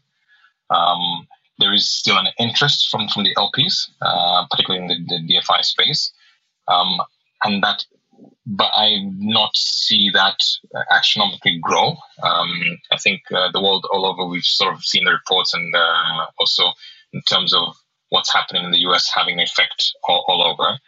Um, 0.71 1.27
there 1.59 1.73
is 1.73 1.91
still 1.91 2.17
an 2.17 2.29
interest 2.39 2.89
from, 2.91 3.09
from 3.09 3.25
the 3.25 3.35
LPs, 3.35 3.91
uh, 4.01 4.47
particularly 4.51 4.85
in 4.85 4.89
the, 4.89 5.19
the 5.19 5.35
DFI 5.35 5.65
space. 5.65 6.13
Um, 6.69 7.01
and 7.45 7.63
that, 7.63 7.85
but 8.47 8.71
I 8.75 8.99
not 9.19 9.57
see 9.57 10.11
that 10.11 10.41
astronomically 10.91 11.59
grow. 11.61 11.97
Um, 12.23 12.79
I 12.93 12.99
think 12.99 13.23
uh, 13.33 13.51
the 13.53 13.63
world 13.63 13.87
all 13.93 14.07
over, 14.07 14.27
we've 14.27 14.45
sort 14.45 14.75
of 14.75 14.85
seen 14.85 15.05
the 15.05 15.13
reports 15.13 15.55
and 15.55 15.75
uh, 15.75 16.27
also 16.39 16.65
in 17.13 17.23
terms 17.23 17.55
of 17.55 17.75
what's 18.11 18.33
happening 18.33 18.65
in 18.65 18.71
the 18.71 18.79
US 18.89 19.11
having 19.15 19.35
an 19.35 19.45
effect 19.45 19.93
all, 20.09 20.25
all 20.29 20.43
over. 20.43 20.79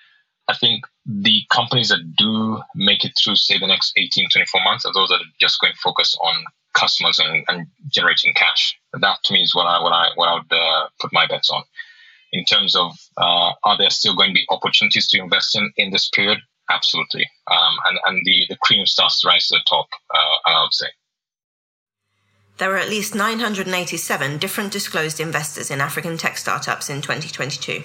I 0.49 0.57
think 0.57 0.85
the 1.07 1.43
companies 1.51 1.91
that 1.91 2.17
do 2.17 2.61
make 2.75 3.05
it 3.05 3.13
through, 3.17 3.37
say, 3.37 3.59
the 3.59 3.67
next 3.67 3.93
18, 3.97 4.29
24 4.33 4.61
months 4.65 4.85
are 4.85 4.93
those 4.93 5.09
that 5.09 5.21
are 5.21 5.35
just 5.41 5.61
going 5.61 5.73
to 5.73 5.79
focus 5.79 6.17
on 6.21 6.45
customers 6.75 7.19
and, 7.19 7.45
and 7.49 7.67
generating 7.89 8.35
cash. 8.35 8.77
That 8.93 9.19
to 9.25 9.33
me 9.33 9.43
is 9.43 9.55
what 9.55 9.67
I 9.67 9.83
what 9.83 9.93
I 9.93 10.09
what 10.15 10.29
I 10.29 10.35
would 10.35 10.53
uh, 10.53 10.89
put 11.01 11.13
my 11.13 11.27
bets 11.27 11.51
on. 11.51 11.63
In 12.33 12.45
terms 12.45 12.77
of 12.77 12.93
uh, 13.17 13.53
are 13.65 13.79
there 13.79 13.91
still 13.91 14.15
going 14.15 14.31
to 14.31 14.35
be 14.35 14.47
opportunities 14.51 15.09
to 15.09 15.19
invest 15.19 15.57
in 15.57 15.73
in 15.77 15.91
this 15.91 16.09
period? 16.11 16.39
absolutely. 16.71 17.29
Um, 17.51 17.77
and 17.87 17.99
and 18.07 18.23
the, 18.25 18.47
the 18.49 18.57
cream 18.57 18.87
starts 18.87 19.21
to 19.21 19.29
rise 19.29 19.49
to 19.49 19.59
the 19.59 19.65
top, 19.69 19.89
uh, 20.15 20.49
I 20.51 20.63
would 20.63 20.73
say. 20.73 20.87
There 22.59 22.71
were 22.71 22.77
at 22.77 22.91
least 22.91 23.15
987 23.15 24.39
different 24.39 24.73
disclosed 24.73 25.19
investors 25.19 25.71
in 25.71 25.81
African 25.81 26.19
tech 26.19 26.37
startups 26.37 26.91
in 26.91 27.01
2022, 27.01 27.83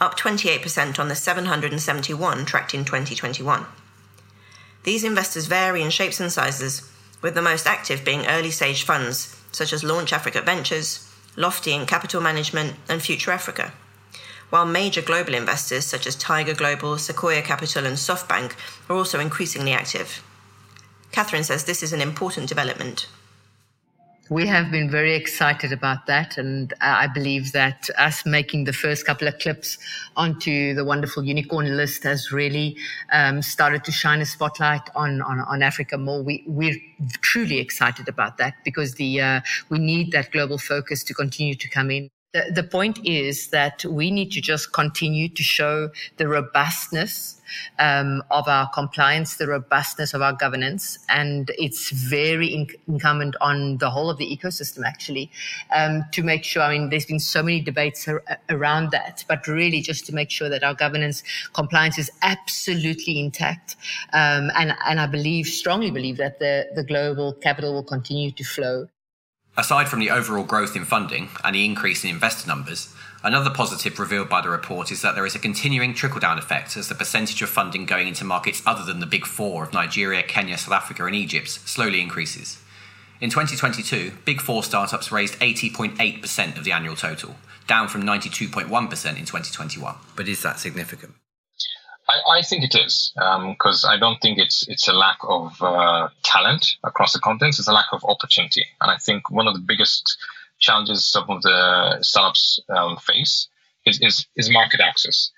up 0.00 0.16
28% 0.16 0.98
on 0.98 1.08
the 1.08 1.16
771 1.16 2.44
tracked 2.44 2.74
in 2.74 2.84
2021. 2.84 3.66
These 4.84 5.02
investors 5.02 5.46
vary 5.46 5.82
in 5.82 5.90
shapes 5.90 6.20
and 6.20 6.30
sizes, 6.30 6.88
with 7.22 7.34
the 7.34 7.42
most 7.42 7.66
active 7.66 8.04
being 8.04 8.26
early 8.26 8.50
stage 8.50 8.84
funds 8.84 9.40
such 9.54 9.72
as 9.72 9.84
Launch 9.84 10.12
Africa 10.12 10.42
Ventures, 10.42 11.08
LoftyInc 11.36 11.88
Capital 11.88 12.20
Management, 12.20 12.76
and 12.88 13.02
Future 13.02 13.30
Africa. 13.30 13.72
While 14.50 14.66
major 14.66 15.02
global 15.02 15.34
investors 15.34 15.86
such 15.86 16.06
as 16.06 16.14
Tiger 16.14 16.54
Global, 16.54 16.98
Sequoia 16.98 17.42
Capital, 17.42 17.86
and 17.86 17.96
SoftBank 17.96 18.52
are 18.88 18.96
also 18.96 19.18
increasingly 19.18 19.72
active. 19.72 20.22
Catherine 21.12 21.44
says 21.44 21.64
this 21.64 21.82
is 21.82 21.92
an 21.92 22.00
important 22.00 22.48
development. 22.48 23.08
We 24.30 24.46
have 24.46 24.70
been 24.70 24.88
very 24.88 25.14
excited 25.14 25.70
about 25.70 26.06
that, 26.06 26.38
and 26.38 26.72
I 26.80 27.08
believe 27.08 27.52
that 27.52 27.90
us 27.98 28.24
making 28.24 28.64
the 28.64 28.72
first 28.72 29.04
couple 29.04 29.28
of 29.28 29.38
clips 29.38 29.76
onto 30.16 30.72
the 30.72 30.82
wonderful 30.82 31.22
unicorn 31.24 31.76
list 31.76 32.04
has 32.04 32.32
really 32.32 32.74
um, 33.12 33.42
started 33.42 33.84
to 33.84 33.92
shine 33.92 34.22
a 34.22 34.26
spotlight 34.26 34.88
on, 34.94 35.20
on, 35.20 35.40
on 35.40 35.62
Africa 35.62 35.98
more. 35.98 36.22
We, 36.22 36.42
we're 36.46 36.80
truly 37.20 37.58
excited 37.58 38.08
about 38.08 38.38
that 38.38 38.54
because 38.64 38.94
the 38.94 39.20
uh, 39.20 39.40
we 39.68 39.78
need 39.78 40.12
that 40.12 40.32
global 40.32 40.56
focus 40.56 41.04
to 41.04 41.12
continue 41.12 41.54
to 41.56 41.68
come 41.68 41.90
in. 41.90 42.08
The, 42.34 42.50
the 42.52 42.64
point 42.64 42.98
is 43.06 43.48
that 43.48 43.84
we 43.84 44.10
need 44.10 44.32
to 44.32 44.40
just 44.40 44.72
continue 44.72 45.28
to 45.28 45.42
show 45.44 45.90
the 46.16 46.26
robustness 46.26 47.40
um, 47.78 48.24
of 48.32 48.48
our 48.48 48.68
compliance, 48.70 49.36
the 49.36 49.46
robustness 49.46 50.14
of 50.14 50.20
our 50.20 50.32
governance, 50.32 50.98
and 51.08 51.52
it's 51.58 51.90
very 51.90 52.48
in- 52.48 52.66
incumbent 52.88 53.36
on 53.40 53.78
the 53.78 53.88
whole 53.88 54.10
of 54.10 54.18
the 54.18 54.26
ecosystem 54.26 54.84
actually 54.84 55.30
um, 55.72 56.04
to 56.10 56.24
make 56.24 56.42
sure. 56.42 56.62
I 56.62 56.76
mean, 56.76 56.90
there's 56.90 57.06
been 57.06 57.20
so 57.20 57.40
many 57.40 57.60
debates 57.60 58.08
ar- 58.08 58.24
around 58.50 58.90
that, 58.90 59.24
but 59.28 59.46
really 59.46 59.80
just 59.80 60.04
to 60.06 60.12
make 60.12 60.30
sure 60.30 60.48
that 60.48 60.64
our 60.64 60.74
governance 60.74 61.22
compliance 61.52 61.98
is 61.98 62.10
absolutely 62.22 63.20
intact. 63.20 63.76
Um, 64.12 64.50
and 64.56 64.74
and 64.84 64.98
I 64.98 65.06
believe 65.06 65.46
strongly 65.46 65.92
believe 65.92 66.16
that 66.16 66.40
the 66.40 66.66
the 66.74 66.82
global 66.82 67.32
capital 67.34 67.74
will 67.74 67.84
continue 67.84 68.32
to 68.32 68.42
flow. 68.42 68.88
Aside 69.56 69.88
from 69.88 70.00
the 70.00 70.10
overall 70.10 70.42
growth 70.42 70.74
in 70.74 70.84
funding 70.84 71.28
and 71.44 71.54
the 71.54 71.64
increase 71.64 72.02
in 72.02 72.10
investor 72.10 72.48
numbers, 72.48 72.92
another 73.22 73.50
positive 73.50 74.00
revealed 74.00 74.28
by 74.28 74.40
the 74.40 74.48
report 74.48 74.90
is 74.90 75.00
that 75.02 75.14
there 75.14 75.26
is 75.26 75.36
a 75.36 75.38
continuing 75.38 75.94
trickle 75.94 76.18
down 76.18 76.38
effect 76.38 76.76
as 76.76 76.88
the 76.88 76.94
percentage 76.96 77.40
of 77.40 77.48
funding 77.48 77.86
going 77.86 78.08
into 78.08 78.24
markets 78.24 78.62
other 78.66 78.84
than 78.84 78.98
the 78.98 79.06
big 79.06 79.24
four 79.24 79.62
of 79.62 79.72
Nigeria, 79.72 80.24
Kenya, 80.24 80.58
South 80.58 80.74
Africa, 80.74 81.06
and 81.06 81.14
Egypt 81.14 81.48
slowly 81.48 82.00
increases. 82.00 82.58
In 83.20 83.30
2022, 83.30 84.12
big 84.24 84.40
four 84.40 84.64
startups 84.64 85.12
raised 85.12 85.38
80.8% 85.38 86.58
of 86.58 86.64
the 86.64 86.72
annual 86.72 86.96
total, 86.96 87.36
down 87.68 87.86
from 87.86 88.02
92.1% 88.02 88.64
in 88.66 89.24
2021. 89.24 89.94
But 90.16 90.26
is 90.26 90.42
that 90.42 90.58
significant? 90.58 91.14
I, 92.08 92.38
I 92.38 92.42
think 92.42 92.64
it 92.64 92.74
is 92.74 93.12
because 93.14 93.84
um, 93.84 93.90
I 93.90 93.96
don't 93.98 94.20
think 94.20 94.38
it's 94.38 94.66
it's 94.68 94.88
a 94.88 94.92
lack 94.92 95.18
of 95.22 95.60
uh, 95.62 96.08
talent 96.22 96.76
across 96.84 97.12
the 97.12 97.20
continents. 97.20 97.58
It's 97.58 97.68
a 97.68 97.72
lack 97.72 97.92
of 97.92 98.04
opportunity, 98.04 98.66
and 98.80 98.90
I 98.90 98.96
think 98.98 99.30
one 99.30 99.48
of 99.48 99.54
the 99.54 99.60
biggest 99.66 100.16
challenges 100.58 101.06
some 101.06 101.28
of 101.28 101.42
the 101.42 101.98
startups 102.02 102.60
um, 102.68 102.96
face 102.98 103.48
is, 103.86 104.00
is 104.00 104.26
is 104.36 104.50
market 104.50 104.80
access. 104.80 105.30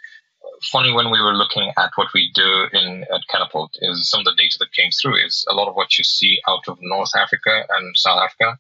Funny 0.72 0.92
when 0.92 1.10
we 1.10 1.20
were 1.20 1.34
looking 1.34 1.70
at 1.76 1.90
what 1.96 2.08
we 2.14 2.30
do 2.34 2.66
in 2.72 3.04
at 3.14 3.20
Katapult 3.32 3.70
is 3.80 4.08
some 4.10 4.20
of 4.20 4.24
the 4.24 4.34
data 4.36 4.56
that 4.58 4.72
came 4.72 4.90
through 4.90 5.16
is 5.24 5.44
a 5.48 5.54
lot 5.54 5.68
of 5.68 5.74
what 5.74 5.98
you 5.98 6.04
see 6.04 6.40
out 6.48 6.66
of 6.66 6.78
North 6.80 7.14
Africa 7.14 7.64
and 7.68 7.96
South 7.96 8.20
Africa. 8.20 8.58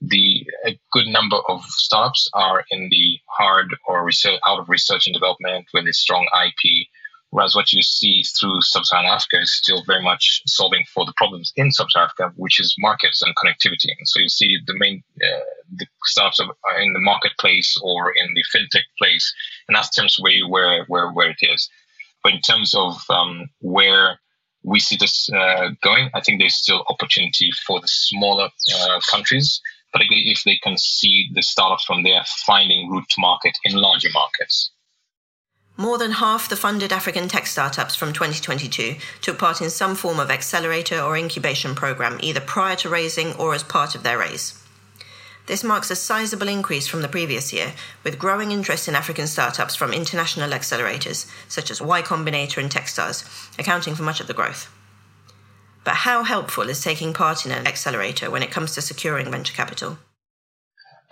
The 0.00 0.46
a 0.64 0.78
good 0.92 1.06
number 1.08 1.38
of 1.48 1.64
startups 1.64 2.30
are 2.34 2.64
in 2.70 2.88
the 2.88 3.18
hard 3.26 3.74
or 3.86 4.04
research, 4.04 4.38
out 4.46 4.60
of 4.60 4.68
research 4.68 5.08
and 5.08 5.14
development 5.14 5.66
with 5.74 5.88
a 5.88 5.92
strong 5.92 6.28
IP 6.44 6.86
Whereas 7.30 7.54
what 7.54 7.72
you 7.74 7.82
see 7.82 8.22
through 8.22 8.62
sub-Saharan 8.62 9.06
Africa 9.06 9.40
is 9.40 9.52
still 9.52 9.82
very 9.86 10.02
much 10.02 10.40
solving 10.46 10.84
for 10.94 11.04
the 11.04 11.12
problems 11.16 11.52
in 11.56 11.70
sub-Saharan 11.70 12.08
Africa, 12.08 12.32
which 12.36 12.58
is 12.58 12.74
markets 12.78 13.20
and 13.20 13.36
connectivity. 13.36 13.90
And 13.98 14.08
so 14.08 14.20
you 14.20 14.30
see 14.30 14.58
the 14.66 14.74
main 14.78 15.02
uh, 15.22 15.40
the 15.76 15.86
startups 16.04 16.40
in 16.80 16.92
the 16.94 17.00
marketplace 17.00 17.78
or 17.82 18.12
in 18.12 18.32
the 18.34 18.44
fintech 18.52 18.84
place, 18.98 19.34
and 19.68 19.76
that's 19.76 19.94
terms 19.94 20.18
way 20.18 20.40
where 20.40 20.84
where 20.86 21.10
where 21.10 21.30
it 21.30 21.42
is. 21.42 21.68
But 22.22 22.32
in 22.32 22.40
terms 22.40 22.74
of 22.74 22.98
um, 23.10 23.50
where 23.60 24.18
we 24.62 24.80
see 24.80 24.96
this 24.96 25.28
uh, 25.30 25.70
going, 25.82 26.10
I 26.14 26.20
think 26.20 26.40
there's 26.40 26.56
still 26.56 26.84
opportunity 26.88 27.50
for 27.66 27.80
the 27.80 27.88
smaller 27.88 28.48
uh, 28.74 29.00
countries, 29.10 29.60
particularly 29.92 30.30
if 30.30 30.42
they 30.44 30.58
can 30.62 30.76
see 30.78 31.28
the 31.34 31.42
startups 31.42 31.84
from 31.84 32.02
there 32.02 32.22
finding 32.46 32.90
route 32.90 33.08
to 33.10 33.20
market 33.20 33.56
in 33.64 33.76
larger 33.76 34.10
markets. 34.12 34.70
More 35.80 35.96
than 35.96 36.10
half 36.10 36.48
the 36.48 36.56
funded 36.56 36.92
African 36.92 37.28
tech 37.28 37.46
startups 37.46 37.94
from 37.94 38.12
2022 38.12 38.96
took 39.20 39.38
part 39.38 39.62
in 39.62 39.70
some 39.70 39.94
form 39.94 40.18
of 40.18 40.28
accelerator 40.28 41.00
or 41.00 41.16
incubation 41.16 41.76
program, 41.76 42.18
either 42.20 42.40
prior 42.40 42.74
to 42.74 42.88
raising 42.88 43.32
or 43.34 43.54
as 43.54 43.62
part 43.62 43.94
of 43.94 44.02
their 44.02 44.18
raise. 44.18 44.60
This 45.46 45.62
marks 45.62 45.88
a 45.92 45.94
sizable 45.94 46.48
increase 46.48 46.88
from 46.88 47.02
the 47.02 47.08
previous 47.08 47.52
year, 47.52 47.74
with 48.02 48.18
growing 48.18 48.50
interest 48.50 48.88
in 48.88 48.96
African 48.96 49.28
startups 49.28 49.76
from 49.76 49.92
international 49.92 50.50
accelerators 50.50 51.30
such 51.46 51.70
as 51.70 51.80
Y 51.80 52.02
Combinator 52.02 52.60
and 52.60 52.72
Techstars, 52.72 53.24
accounting 53.56 53.94
for 53.94 54.02
much 54.02 54.18
of 54.18 54.26
the 54.26 54.34
growth. 54.34 54.68
But 55.84 55.94
how 55.94 56.24
helpful 56.24 56.68
is 56.68 56.82
taking 56.82 57.14
part 57.14 57.46
in 57.46 57.52
an 57.52 57.68
accelerator 57.68 58.32
when 58.32 58.42
it 58.42 58.50
comes 58.50 58.74
to 58.74 58.82
securing 58.82 59.30
venture 59.30 59.54
capital? 59.54 59.98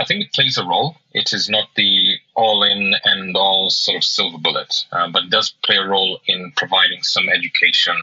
I 0.01 0.05
think 0.05 0.25
it 0.25 0.33
plays 0.33 0.59
a 0.59 0.67
role. 0.67 0.97
It 1.13 1.33
is 1.33 1.49
not 1.49 1.69
the 1.77 2.16
all 2.37 2.63
in 2.63 2.95
and 3.05 3.35
all 3.35 3.71
sort 3.71 3.97
of 3.97 4.05
silver 4.05 4.39
bullet, 4.39 4.85
uh, 4.93 5.09
but 5.11 5.31
does 5.31 5.55
play 5.65 5.77
a 5.77 5.89
role 5.89 6.21
in 6.27 6.53
providing 6.57 7.03
some 7.03 7.29
education 7.29 7.97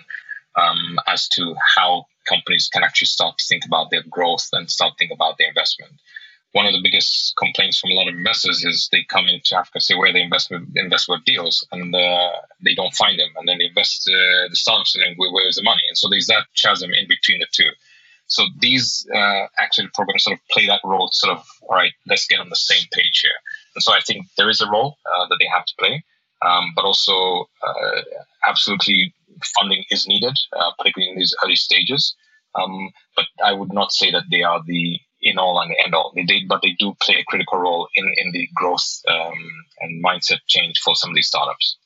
um, 0.55 0.99
as 1.07 1.27
to 1.29 1.55
how 1.75 2.05
companies 2.27 2.69
can 2.71 2.83
actually 2.83 3.07
start 3.07 3.37
to 3.37 3.45
think 3.47 3.63
about 3.65 3.91
their 3.91 4.03
growth 4.09 4.49
and 4.53 4.69
start 4.69 4.93
think 4.97 5.11
about 5.11 5.37
their 5.37 5.49
investment. 5.49 5.93
One 6.53 6.65
of 6.65 6.73
the 6.73 6.81
biggest 6.83 7.33
complaints 7.37 7.79
from 7.79 7.91
a 7.91 7.93
lot 7.93 8.07
of 8.07 8.15
investors 8.15 8.63
is 8.63 8.89
they 8.91 9.03
come 9.03 9.27
into 9.27 9.57
Africa, 9.57 9.81
say 9.81 9.95
where 9.95 10.13
they 10.13 10.21
invest 10.21 10.51
invest 10.75 11.09
with 11.09 11.25
deals, 11.25 11.65
and 11.71 11.93
uh, 11.95 12.31
they 12.63 12.75
don't 12.75 12.93
find 12.93 13.19
them, 13.19 13.29
and 13.37 13.47
then 13.47 13.57
they 13.57 13.65
invest 13.65 14.07
uh, 14.07 14.49
the 14.49 14.55
startups, 14.55 14.95
and 14.95 15.03
then 15.03 15.15
where's 15.17 15.55
the 15.55 15.63
money? 15.63 15.81
And 15.87 15.97
so 15.97 16.09
there's 16.09 16.27
that 16.27 16.45
chasm 16.55 16.91
in 16.93 17.07
between 17.07 17.39
the 17.39 17.47
two. 17.51 17.69
So 18.27 18.43
these 18.59 19.05
uh, 19.13 19.47
actually 19.59 19.89
programs 19.93 20.23
sort 20.23 20.37
of 20.37 20.47
play 20.49 20.67
that 20.67 20.81
role, 20.83 21.09
sort 21.11 21.37
of, 21.37 21.45
all 21.63 21.75
right, 21.75 21.91
let's 22.07 22.27
get 22.27 22.39
on 22.39 22.49
the 22.49 22.55
same 22.55 22.85
page 22.91 23.21
here. 23.21 23.39
And 23.75 23.83
so 23.83 23.93
I 23.93 23.99
think 24.01 24.27
there 24.37 24.49
is 24.49 24.61
a 24.61 24.69
role 24.69 24.97
uh, 25.05 25.27
that 25.27 25.37
they 25.39 25.47
have 25.53 25.65
to 25.65 25.73
play, 25.79 26.03
um, 26.41 26.73
but 26.75 26.85
also 26.85 27.47
uh, 27.65 28.01
absolutely 28.47 29.13
funding 29.59 29.83
is 29.89 30.07
needed, 30.07 30.37
uh, 30.55 30.71
particularly 30.77 31.11
in 31.11 31.17
these 31.17 31.35
early 31.43 31.55
stages. 31.55 32.15
Um, 32.55 32.91
but 33.15 33.25
I 33.43 33.53
would 33.53 33.73
not 33.73 33.91
say 33.91 34.11
that 34.11 34.25
they 34.29 34.43
are 34.43 34.61
the 34.65 34.99
in 35.23 35.37
all 35.37 35.59
and 35.59 35.73
end 35.83 35.95
all. 35.95 36.13
They, 36.15 36.43
but 36.47 36.61
they 36.61 36.75
do 36.77 36.93
play 37.01 37.15
a 37.15 37.23
critical 37.23 37.57
role 37.57 37.87
in, 37.95 38.13
in 38.17 38.31
the 38.31 38.47
growth 38.55 39.01
um, 39.07 39.33
and 39.79 40.03
mindset 40.03 40.39
change 40.47 40.79
for 40.83 40.95
some 40.95 41.09
of 41.09 41.15
these 41.15 41.27
startups. 41.27 41.77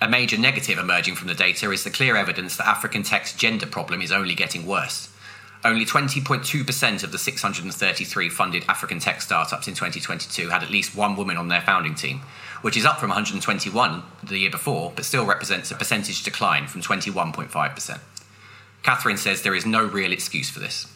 A 0.00 0.08
major 0.08 0.36
negative 0.36 0.78
emerging 0.78 1.14
from 1.14 1.28
the 1.28 1.34
data 1.34 1.70
is 1.70 1.84
the 1.84 1.90
clear 1.90 2.16
evidence 2.16 2.56
that 2.56 2.66
African 2.66 3.02
tech's 3.02 3.34
gender 3.34 3.66
problem 3.66 4.02
is 4.02 4.10
only 4.10 4.34
getting 4.34 4.66
worse. 4.66 5.13
Only 5.64 5.86
20.2% 5.86 7.04
of 7.04 7.10
the 7.10 7.16
633 7.16 8.28
funded 8.28 8.64
African 8.68 8.98
tech 8.98 9.22
startups 9.22 9.66
in 9.66 9.72
2022 9.72 10.50
had 10.50 10.62
at 10.62 10.70
least 10.70 10.94
one 10.94 11.16
woman 11.16 11.38
on 11.38 11.48
their 11.48 11.62
founding 11.62 11.94
team, 11.94 12.20
which 12.60 12.76
is 12.76 12.84
up 12.84 12.98
from 12.98 13.08
121 13.08 14.02
the 14.22 14.38
year 14.38 14.50
before, 14.50 14.92
but 14.94 15.06
still 15.06 15.24
represents 15.24 15.70
a 15.70 15.74
percentage 15.74 16.22
decline 16.22 16.66
from 16.66 16.82
21.5%. 16.82 17.98
Catherine 18.82 19.16
says 19.16 19.40
there 19.40 19.54
is 19.54 19.64
no 19.64 19.82
real 19.82 20.12
excuse 20.12 20.50
for 20.50 20.60
this. 20.60 20.86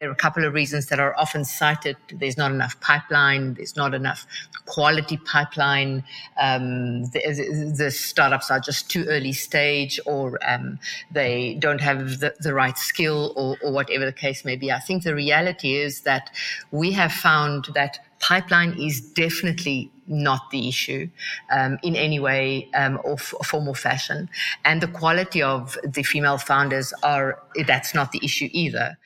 There 0.00 0.08
are 0.08 0.12
a 0.12 0.16
couple 0.16 0.46
of 0.46 0.54
reasons 0.54 0.86
that 0.86 0.98
are 0.98 1.14
often 1.18 1.44
cited. 1.44 1.94
There's 2.10 2.38
not 2.38 2.52
enough 2.52 2.80
pipeline. 2.80 3.52
There's 3.52 3.76
not 3.76 3.92
enough 3.92 4.26
quality 4.64 5.18
pipeline. 5.18 6.04
Um, 6.40 7.04
the, 7.10 7.74
the, 7.76 7.90
startups 7.90 8.50
are 8.50 8.60
just 8.60 8.90
too 8.90 9.04
early 9.08 9.34
stage, 9.34 10.00
or 10.06 10.38
um, 10.48 10.78
they 11.10 11.58
don't 11.60 11.82
have 11.82 12.20
the, 12.20 12.34
the 12.40 12.54
right 12.54 12.78
skill, 12.78 13.34
or, 13.36 13.58
or 13.62 13.72
whatever 13.72 14.06
the 14.06 14.12
case 14.12 14.42
may 14.42 14.56
be. 14.56 14.72
I 14.72 14.78
think 14.78 15.02
the 15.02 15.14
reality 15.14 15.76
is 15.76 16.00
that 16.02 16.30
we 16.70 16.92
have 16.92 17.12
found 17.12 17.66
that 17.74 17.98
pipeline 18.20 18.80
is 18.80 19.02
definitely 19.02 19.92
not 20.06 20.50
the 20.50 20.66
issue 20.66 21.10
um, 21.50 21.78
in 21.82 21.94
any 21.94 22.18
way 22.18 22.70
um, 22.72 22.98
or 23.04 23.14
f- 23.14 23.34
form 23.44 23.68
or 23.68 23.74
fashion. 23.74 24.30
And 24.64 24.80
the 24.80 24.88
quality 24.88 25.42
of 25.42 25.76
the 25.84 26.02
female 26.02 26.38
founders 26.38 26.94
are, 27.02 27.42
that's 27.66 27.94
not 27.94 28.12
the 28.12 28.20
issue 28.24 28.48
either. 28.52 28.96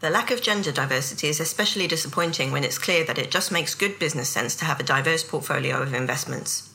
The 0.00 0.10
lack 0.10 0.30
of 0.30 0.42
gender 0.42 0.70
diversity 0.70 1.26
is 1.28 1.40
especially 1.40 1.88
disappointing 1.88 2.52
when 2.52 2.62
it's 2.62 2.78
clear 2.78 3.04
that 3.04 3.18
it 3.18 3.32
just 3.32 3.50
makes 3.50 3.74
good 3.74 3.98
business 3.98 4.28
sense 4.28 4.54
to 4.56 4.64
have 4.64 4.78
a 4.78 4.84
diverse 4.84 5.24
portfolio 5.24 5.82
of 5.82 5.92
investments. 5.92 6.70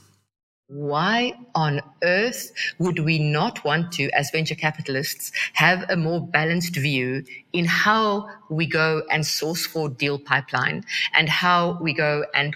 why 0.68 1.34
on 1.54 1.82
earth 2.04 2.52
would 2.80 3.00
we 3.00 3.20
not 3.20 3.64
want 3.64 3.92
to, 3.92 4.10
as 4.12 4.32
venture 4.32 4.56
capitalists, 4.56 5.32
have 5.54 5.86
a 5.90 5.96
more 5.96 6.20
balanced 6.26 6.76
view 6.76 7.24
in 7.52 7.66
how 7.66 8.28
we 8.50 8.66
go 8.66 9.04
and 9.12 9.26
source 9.26 9.66
for 9.66 9.88
deal 9.90 10.18
pipeline 10.18 10.84
and 11.14 11.30
how 11.30 11.78
we 11.82 11.94
go 11.94 12.26
and 12.34 12.56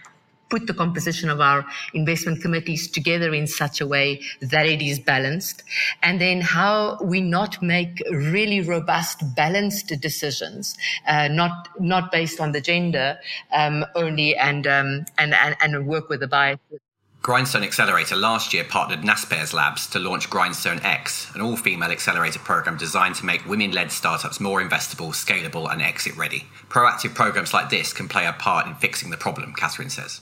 put 0.50 0.68
the 0.68 0.74
composition 0.74 1.30
of 1.30 1.40
our 1.42 1.66
investment 1.94 2.42
committees 2.42 2.90
together 2.90 3.34
in 3.34 3.48
such 3.48 3.82
a 3.82 3.88
way 3.88 4.22
that 4.42 4.66
it 4.66 4.82
is 4.82 5.00
balanced 5.00 5.64
and 6.04 6.22
then 6.22 6.42
how 6.42 6.98
we 7.04 7.22
not 7.22 7.62
make 7.62 8.02
really 8.12 8.62
robust 8.62 9.24
balanced 9.36 9.94
decisions 10.02 10.78
uh, 11.08 11.28
not 11.28 11.68
not 11.80 12.12
based 12.12 12.40
on 12.40 12.52
the 12.52 12.62
gender 12.62 13.18
um, 13.54 13.86
only 13.96 14.36
and, 14.36 14.68
um, 14.68 15.06
and 15.18 15.34
and 15.34 15.56
and 15.62 15.88
work 15.88 16.10
with 16.10 16.20
the 16.20 16.28
bias 16.28 16.60
Grindstone 17.28 17.64
Accelerator 17.64 18.16
last 18.16 18.54
year 18.54 18.64
partnered 18.64 19.02
Naspers 19.02 19.52
Labs 19.52 19.88
to 19.88 20.00
launch 20.00 20.30
Grindstone 20.30 20.80
X, 20.82 21.30
an 21.36 21.42
all 21.42 21.58
female 21.58 21.92
accelerator 21.92 22.40
program 22.40 22.78
designed 22.78 23.16
to 23.16 23.26
make 23.26 23.46
women 23.46 23.72
led 23.72 23.92
startups 23.92 24.40
more 24.40 24.62
investable, 24.62 25.10
scalable, 25.10 25.70
and 25.70 25.82
exit 25.82 26.16
ready. 26.16 26.46
Proactive 26.70 27.14
programs 27.16 27.54
like 27.54 27.70
this 27.70 27.92
can 27.92 28.08
play 28.08 28.26
a 28.26 28.32
part 28.32 28.66
in 28.66 28.76
fixing 28.76 29.10
the 29.10 29.18
problem, 29.18 29.54
Catherine 29.54 29.90
says. 29.90 30.22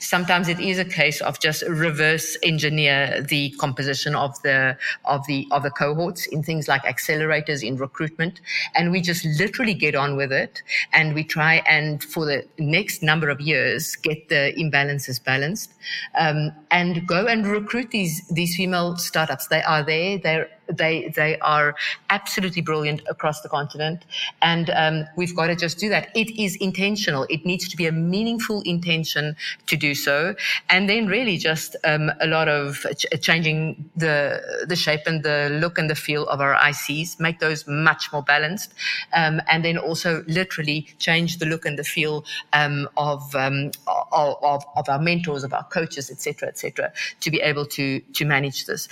Sometimes 0.00 0.48
it 0.48 0.58
is 0.58 0.78
a 0.78 0.84
case 0.84 1.20
of 1.20 1.38
just 1.40 1.62
reverse 1.62 2.36
engineer 2.42 3.22
the 3.22 3.50
composition 3.58 4.14
of 4.14 4.40
the 4.42 4.76
of 5.04 5.24
the 5.26 5.46
of 5.52 5.62
the 5.62 5.70
cohorts 5.70 6.26
in 6.26 6.42
things 6.42 6.66
like 6.66 6.82
accelerators 6.82 7.62
in 7.62 7.76
recruitment, 7.76 8.40
and 8.74 8.90
we 8.90 9.00
just 9.00 9.24
literally 9.38 9.74
get 9.74 9.94
on 9.94 10.16
with 10.16 10.32
it, 10.32 10.62
and 10.92 11.14
we 11.14 11.22
try 11.22 11.62
and 11.66 12.02
for 12.02 12.26
the 12.26 12.44
next 12.58 13.02
number 13.02 13.28
of 13.28 13.40
years 13.40 13.94
get 13.96 14.28
the 14.28 14.52
imbalances 14.58 15.22
balanced, 15.22 15.72
um, 16.18 16.52
and 16.70 17.06
go 17.06 17.26
and 17.26 17.46
recruit 17.46 17.90
these 17.92 18.26
these 18.28 18.56
female 18.56 18.96
startups. 18.96 19.46
They 19.46 19.62
are 19.62 19.84
there. 19.84 20.18
They're 20.18 20.50
they 20.68 21.08
they 21.14 21.38
are 21.40 21.74
absolutely 22.10 22.62
brilliant 22.62 23.02
across 23.08 23.40
the 23.40 23.48
continent, 23.48 24.04
and 24.42 24.70
um, 24.70 25.06
we've 25.16 25.34
got 25.34 25.48
to 25.48 25.56
just 25.56 25.78
do 25.78 25.88
that. 25.88 26.08
It 26.14 26.30
is 26.38 26.56
intentional. 26.56 27.26
It 27.28 27.44
needs 27.44 27.68
to 27.68 27.76
be 27.76 27.86
a 27.86 27.92
meaningful 27.92 28.62
intention 28.62 29.36
to 29.66 29.76
do 29.76 29.94
so, 29.94 30.34
and 30.68 30.88
then 30.88 31.06
really 31.06 31.36
just 31.36 31.76
um, 31.84 32.10
a 32.20 32.26
lot 32.26 32.48
of 32.48 32.86
ch- 32.96 33.06
changing 33.20 33.90
the 33.96 34.64
the 34.66 34.76
shape 34.76 35.02
and 35.06 35.22
the 35.22 35.48
look 35.60 35.78
and 35.78 35.88
the 35.88 35.94
feel 35.94 36.26
of 36.28 36.40
our 36.40 36.54
ICs, 36.56 37.18
make 37.20 37.38
those 37.40 37.66
much 37.66 38.12
more 38.12 38.22
balanced, 38.22 38.74
um, 39.14 39.40
and 39.48 39.64
then 39.64 39.78
also 39.78 40.22
literally 40.26 40.86
change 40.98 41.38
the 41.38 41.46
look 41.46 41.64
and 41.64 41.78
the 41.78 41.84
feel 41.84 42.24
um, 42.52 42.88
of, 42.96 43.34
um, 43.34 43.70
of 44.12 44.64
of 44.76 44.88
our 44.88 44.98
mentors, 44.98 45.44
of 45.44 45.52
our 45.52 45.64
coaches, 45.64 46.10
etc., 46.10 46.48
etc., 46.48 46.92
to 47.20 47.30
be 47.30 47.40
able 47.40 47.66
to 47.66 48.00
to 48.00 48.24
manage 48.24 48.66
this. 48.66 48.88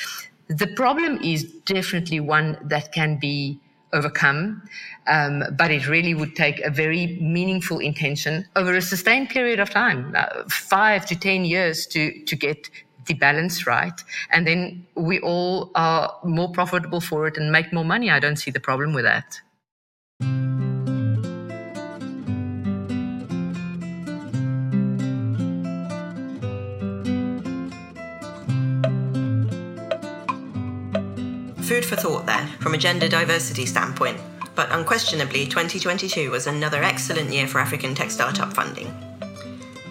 The 0.49 0.69
problem 0.69 1.19
is 1.23 1.45
definitely 1.65 2.21
one 2.21 2.59
that 2.63 2.93
can 2.93 3.19
be 3.19 3.61
overcome, 3.93 4.63
um, 5.07 5.43
but 5.57 5.71
it 5.71 5.89
really 5.89 6.15
would 6.15 6.37
take 6.37 6.61
a 6.61 6.71
very 6.71 7.19
meaningful 7.21 7.79
intention 7.79 8.47
over 8.55 8.75
a 8.75 8.83
sustained 8.83 9.31
period 9.31 9.59
of 9.59 9.71
time, 9.71 10.15
uh, 10.17 10.45
five 10.49 11.07
to 11.07 11.17
10 11.19 11.45
years 11.45 11.87
to, 11.89 12.25
to 12.25 12.37
get 12.37 12.69
the 13.07 13.15
balance 13.15 13.67
right. 13.67 14.01
And 14.31 14.47
then 14.47 14.87
we 14.95 15.21
all 15.21 15.71
are 15.75 16.15
more 16.25 16.51
profitable 16.51 17.01
for 17.01 17.27
it 17.27 17.37
and 17.37 17.51
make 17.51 17.73
more 17.73 17.85
money. 17.85 18.11
I 18.11 18.21
don't 18.21 18.37
see 18.37 18.51
the 18.51 18.61
problem 18.61 18.93
with 18.93 19.05
that. 19.05 19.41
Food 31.67 31.85
for 31.85 31.97
thought 31.97 32.27
there, 32.27 32.47
from 32.61 32.75
a 32.75 32.79
gender 32.79 33.09
diversity 33.09 33.67
standpoint. 33.67 34.21
But 34.55 34.71
unquestionably, 34.71 35.47
2022 35.47 36.31
was 36.31 36.47
another 36.47 36.85
excellent 36.85 37.33
year 37.33 37.49
for 37.49 37.59
African 37.59 37.93
tech 37.93 38.13
startup 38.13 38.53
funding. 38.53 38.87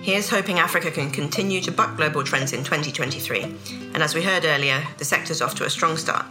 Here's 0.02 0.30
hoping 0.30 0.58
Africa 0.58 0.90
can 0.90 1.12
continue 1.12 1.60
to 1.60 1.74
buck 1.74 1.98
global 1.98 2.24
trends 2.24 2.54
in 2.54 2.64
2023. 2.64 3.42
And 3.94 3.98
as 3.98 4.16
we 4.16 4.24
heard 4.24 4.46
earlier, 4.46 4.88
the 5.00 5.04
sector's 5.04 5.42
off 5.42 5.54
to 5.56 5.66
a 5.66 5.70
strong 5.70 5.98
start. 5.98 6.26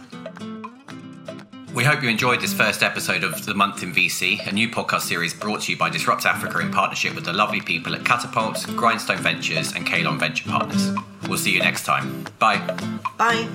We 1.75 1.83
hope 1.83 2.01
you 2.01 2.09
enjoyed 2.09 2.41
this 2.41 2.53
first 2.53 2.81
episode 2.81 3.23
of 3.23 3.45
The 3.45 3.53
Month 3.53 3.83
in 3.83 3.93
VC, 3.93 4.47
a 4.47 4.51
new 4.51 4.67
podcast 4.67 5.01
series 5.01 5.35
brought 5.35 5.61
to 5.61 5.71
you 5.71 5.77
by 5.77 5.91
Disrupt 5.91 6.25
Africa 6.25 6.57
in 6.57 6.71
partnership 6.71 7.13
with 7.13 7.25
the 7.25 7.33
lovely 7.33 7.61
people 7.61 7.93
at 7.93 8.01
Katapult, 8.01 8.75
Grindstone 8.75 9.19
Ventures, 9.19 9.73
and 9.73 9.85
Kalon 9.85 10.17
Venture 10.17 10.49
Partners. 10.49 10.91
We'll 11.27 11.37
see 11.37 11.51
you 11.51 11.59
next 11.59 11.85
time. 11.85 12.25
Bye. 12.39 12.57
Bye. 13.17 13.47